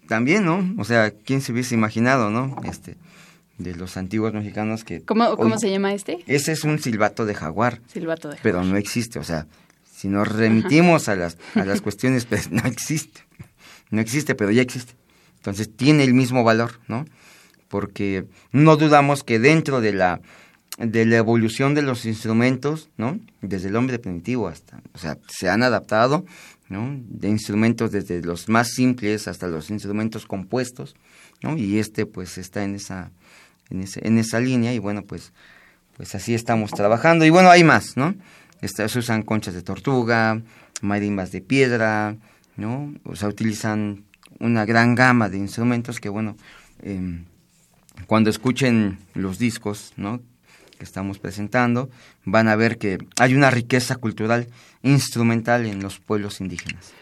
también, 0.09 0.45
¿no? 0.45 0.75
O 0.79 0.85
sea, 0.85 1.11
¿quién 1.11 1.41
se 1.41 1.53
hubiese 1.53 1.75
imaginado, 1.75 2.31
¿no? 2.31 2.57
Este, 2.65 2.97
de 3.59 3.75
los 3.75 3.97
antiguos 3.97 4.33
mexicanos 4.33 4.85
que... 4.85 5.03
¿Cómo, 5.03 5.37
cómo 5.37 5.59
se 5.59 5.71
llama 5.71 5.93
este? 5.95 6.19
Ese 6.27 6.53
es 6.53 6.65
un 6.65 6.79
silbato 6.79 7.25
de 7.25 7.35
jaguar, 7.35 7.81
Silbato 7.93 8.29
de 8.29 8.37
pero 8.43 8.65
no 8.65 8.77
existe, 8.77 9.19
o 9.19 9.25
sea, 9.25 9.47
si 9.91 10.09
nos 10.09 10.29
remitimos 10.29 11.09
a 11.09 11.17
las, 11.17 11.39
a 11.55 11.65
las 11.65 11.81
cuestiones, 11.81 12.25
pues 12.29 12.51
no 12.51 12.63
existe, 12.67 13.21
no 13.91 14.01
existe, 14.01 14.35
pero 14.35 14.51
ya 14.51 14.63
existe. 14.63 14.95
Entonces 15.37 15.71
tiene 15.75 16.05
el 16.05 16.15
mismo 16.15 16.43
valor, 16.43 16.81
¿no? 16.89 17.05
Porque 17.69 18.25
no 18.51 18.77
dudamos 18.77 19.25
que 19.25 19.39
dentro 19.39 19.81
de 19.81 19.93
la, 19.93 20.21
de 20.79 21.05
la 21.05 21.17
evolución 21.17 21.75
de 21.75 21.83
los 21.83 22.07
instrumentos, 22.07 22.89
¿no? 22.97 23.21
Desde 23.43 23.69
el 23.69 23.77
hombre 23.77 23.99
primitivo 23.99 24.49
hasta, 24.49 24.81
o 24.95 24.99
sea, 24.99 25.19
se 25.29 25.49
han 25.49 25.63
adaptado, 25.63 26.25
¿no? 26.69 26.97
De 27.09 27.29
instrumentos 27.29 27.91
desde 27.93 28.23
los 28.23 28.49
más 28.49 28.69
simples 28.71 29.29
hasta 29.29 29.47
los 29.49 29.71
instrumentos 29.71 30.27
compuestos, 30.27 30.95
¿no? 31.43 31.57
Y 31.57 31.79
este 31.79 32.07
pues 32.07 32.39
está 32.39 32.65
en 32.65 32.75
esa, 32.75 33.11
en 33.71 33.81
ese, 33.81 34.07
en 34.07 34.19
esa 34.19 34.41
línea 34.41 34.73
y 34.73 34.79
bueno, 34.79 35.03
pues, 35.03 35.33
pues 35.97 36.15
así 36.15 36.35
estamos 36.35 36.71
trabajando. 36.71 37.25
Y 37.25 37.31
bueno, 37.31 37.51
hay 37.51 37.65
más, 37.65 37.97
¿no? 37.97 38.15
Está- 38.61 38.89
se 38.89 38.99
usan 38.99 39.23
conchas 39.23 39.55
de 39.55 39.63
tortuga, 39.63 40.41
marimbas 40.81 41.33
de 41.33 41.41
piedra, 41.41 42.17
¿no? 42.57 42.95
O 43.05 43.17
sea, 43.17 43.29
utilizan 43.29 44.05
una 44.41 44.65
gran 44.65 44.95
gama 44.95 45.29
de 45.29 45.39
instrumentos 45.39 46.01
que 46.01 46.09
bueno, 46.09 46.37
em, 46.83 47.25
cuando 48.07 48.31
escuchen 48.31 48.99
los 49.15 49.39
discos, 49.39 49.93
¿no? 49.97 50.21
Que 50.75 50.85
estamos 50.85 51.19
presentando, 51.19 51.91
van 52.25 52.49
a 52.49 52.57
ver 52.57 52.79
que 52.79 52.99
hay 53.19 53.35
una 53.35 53.51
riqueza 53.51 53.97
cultural 53.97 54.49
instrumental 54.83 55.67
en 55.67 55.83
los 55.83 55.99
pueblos 55.99 56.41
indígenas. 56.41 56.93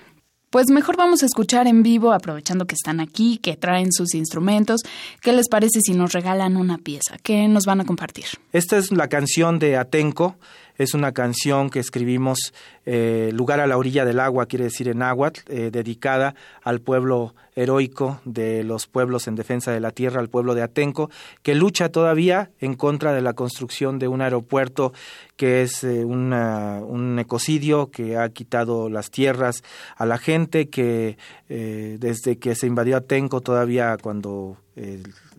Pues 0.53 0.69
mejor 0.69 0.99
vamos 0.99 1.23
a 1.23 1.27
escuchar 1.27 1.67
en 1.67 1.83
vivo, 1.83 2.13
aprovechando 2.13 2.67
que 2.67 2.75
están 2.75 3.01
aquí, 3.01 3.39
que 3.39 3.57
traen 3.57 3.91
sus 3.91 4.15
instrumentos. 4.15 4.83
¿Qué 5.23 5.33
les 5.33 5.49
parece 5.49 5.81
si 5.83 5.95
nos 5.95 6.13
regalan 6.13 6.59
una 6.59 6.77
pieza? 6.77 7.17
¿Qué 7.23 7.49
nos 7.49 7.65
van 7.65 7.81
a 7.81 7.87
compartir? 7.87 8.27
Esta 8.53 8.77
es 8.77 8.93
la 8.93 9.09
canción 9.09 9.59
de 9.59 9.79
Atenco, 9.79 10.37
es 10.79 10.95
una 10.95 11.13
canción 11.13 11.71
que 11.71 11.79
escribimos 11.81 12.53
eh, 12.85 13.31
Lugar 13.33 13.61
a 13.61 13.67
la 13.67 13.77
orilla 13.77 14.05
del 14.05 14.19
agua, 14.21 14.47
quiere 14.47 14.65
decir 14.65 14.89
en 14.89 14.99
náhuatl, 14.99 15.41
eh, 15.49 15.71
dedicada 15.71 16.35
al 16.63 16.81
pueblo 16.81 17.35
heroico 17.55 18.21
de 18.25 18.65
los 18.65 18.87
pueblos 18.87 19.29
en 19.29 19.35
defensa 19.35 19.73
de 19.73 19.81
la 19.81 19.91
tierra, 19.91 20.21
al 20.21 20.29
pueblo 20.31 20.55
de 20.55 20.63
Atenco, 20.63 21.11
que 21.43 21.55
lucha 21.55 21.91
todavía 21.91 22.51
en 22.61 22.75
contra 22.75 23.13
de 23.13 23.21
la 23.21 23.35
construcción 23.35 23.99
de 23.99 24.09
un 24.09 24.23
aeropuerto 24.23 24.93
que 25.37 25.63
es 25.63 25.85
eh, 25.85 26.05
una- 26.05 26.81
un 26.83 27.19
ecocidio 27.19 27.91
que 27.91 28.17
ha 28.17 28.29
quitado 28.31 28.89
las 28.89 29.11
tierras 29.11 29.63
a 29.97 30.07
la 30.07 30.19
gente, 30.19 30.69
que 30.69 31.19
eh, 31.49 31.99
desde 32.01 32.39
que 32.39 32.55
se 32.55 32.67
invadió 32.67 32.97
Atenco 32.97 33.41
todavía 33.43 33.97
cuando 34.01 34.57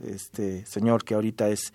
este 0.06 0.64
señor 0.68 1.04
que 1.04 1.16
ahorita 1.16 1.50
es 1.50 1.74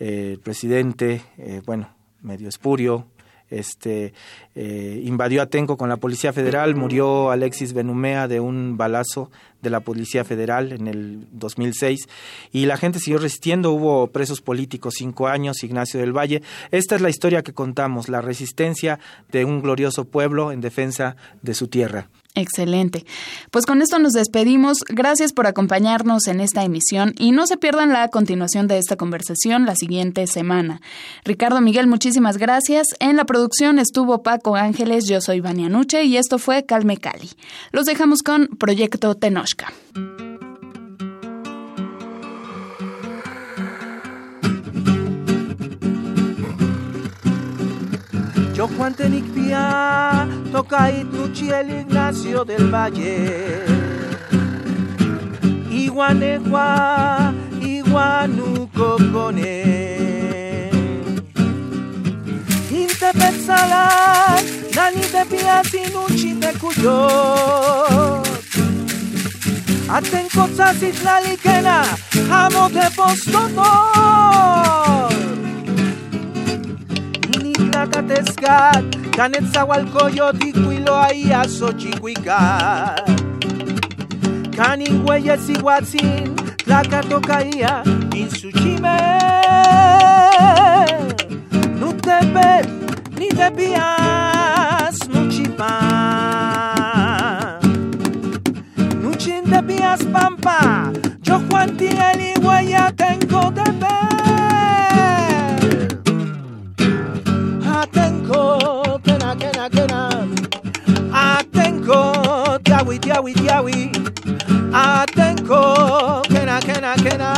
el 0.00 0.40
presidente, 0.40 1.22
bueno, 1.64 1.88
medio 2.26 2.48
espurio, 2.48 3.06
este 3.48 4.12
eh, 4.56 5.02
invadió 5.04 5.40
Atenco 5.40 5.76
con 5.76 5.88
la 5.88 5.98
Policía 5.98 6.32
Federal, 6.32 6.74
murió 6.74 7.30
Alexis 7.30 7.72
Benumea 7.72 8.26
de 8.26 8.40
un 8.40 8.76
balazo 8.76 9.30
de 9.62 9.70
la 9.70 9.80
Policía 9.80 10.24
Federal 10.24 10.72
en 10.72 10.88
el 10.88 11.28
2006 11.30 12.08
y 12.52 12.66
la 12.66 12.76
gente 12.76 12.98
siguió 12.98 13.18
resistiendo, 13.18 13.70
hubo 13.70 14.08
presos 14.08 14.40
políticos 14.40 14.94
cinco 14.98 15.28
años, 15.28 15.62
Ignacio 15.62 16.00
del 16.00 16.16
Valle. 16.16 16.42
Esta 16.72 16.96
es 16.96 17.00
la 17.00 17.10
historia 17.10 17.42
que 17.42 17.54
contamos, 17.54 18.08
la 18.08 18.20
resistencia 18.20 18.98
de 19.30 19.44
un 19.44 19.62
glorioso 19.62 20.06
pueblo 20.06 20.50
en 20.50 20.60
defensa 20.60 21.16
de 21.42 21.54
su 21.54 21.68
tierra. 21.68 22.08
Excelente. 22.36 23.06
Pues 23.50 23.64
con 23.64 23.80
esto 23.80 23.98
nos 23.98 24.12
despedimos. 24.12 24.84
Gracias 24.88 25.32
por 25.32 25.46
acompañarnos 25.46 26.26
en 26.26 26.40
esta 26.40 26.64
emisión 26.64 27.14
y 27.18 27.32
no 27.32 27.46
se 27.46 27.56
pierdan 27.56 27.94
la 27.94 28.08
continuación 28.08 28.68
de 28.68 28.76
esta 28.76 28.96
conversación 28.96 29.64
la 29.64 29.74
siguiente 29.74 30.26
semana. 30.26 30.82
Ricardo 31.24 31.62
Miguel, 31.62 31.86
muchísimas 31.86 32.36
gracias. 32.36 32.88
En 33.00 33.16
la 33.16 33.24
producción 33.24 33.78
estuvo 33.78 34.22
Paco 34.22 34.54
Ángeles, 34.54 35.06
yo 35.08 35.22
soy 35.22 35.40
Vania 35.40 35.70
Nuche 35.70 36.04
y 36.04 36.18
esto 36.18 36.38
fue 36.38 36.66
Calme 36.66 36.98
Cali. 36.98 37.30
Los 37.72 37.86
dejamos 37.86 38.22
con 38.22 38.48
Proyecto 38.48 39.14
Tenochca. 39.14 39.72
Yo 48.66 48.76
Juan 48.76 48.94
Tenicpia, 48.94 50.26
toca 50.50 50.90
y 50.90 51.50
el 51.50 51.70
Ignacio 51.82 52.44
del 52.44 52.68
Valle. 52.68 53.64
Iguanegua, 55.70 57.32
iguanuco 57.60 58.96
cone. 59.12 60.70
Inte 62.70 63.12
pensala, 63.12 64.36
nani 64.74 65.02
te 65.12 65.24
piasi 65.26 65.82
nuchi 65.92 66.34
te 66.34 66.52
cuyo. 66.58 68.22
Aten 69.88 70.28
cosas 70.34 70.82
isla 70.82 71.20
liquena, 77.84 77.92
amo 77.92 78.06
te 78.06 78.22
postodor. 78.22 78.76
Nicatescat, 78.76 78.84
Canetzahualcoyot 79.16 80.44
y 80.44 80.52
Cuiloaía 80.52 81.44
Xochihuicat. 81.44 83.08
Caningüeyes 84.56 85.48
y 85.50 85.58
Huatzin, 85.60 86.34
Tlacatocaía, 86.64 87.82
Insuchime. 88.14 88.98
No 91.78 91.94
te 91.96 92.26
ves, 92.32 92.66
ni 93.18 93.28
te 93.28 93.50
pías, 93.50 95.08
Nuchipan. 95.08 95.66
Nuchin 99.02 99.44
te 99.44 99.62
pías, 99.62 100.04
Pampa. 100.04 100.92
Yo 101.22 101.40
Juan 101.50 101.76
Tiel 101.76 102.20
y 102.20 102.34
Guaya 102.40 102.92
tengo 102.96 103.50
de 103.50 103.62
ver. 103.62 104.55
Atenko, 108.26 108.98
kena, 109.04 109.36
kena, 109.38 109.70
kena. 109.70 110.00
Atenko, 111.14 112.58
tiawi, 112.64 112.98
tiawi, 112.98 113.32
tiawi. 113.34 113.92
Atenko, 114.74 116.22
kena, 116.26 116.58
kena, 116.60 116.94
kena. 116.96 117.30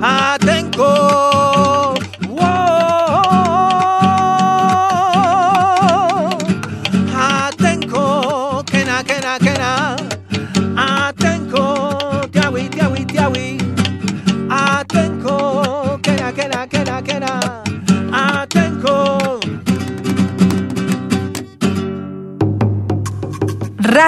Atenko, 0.00 1.31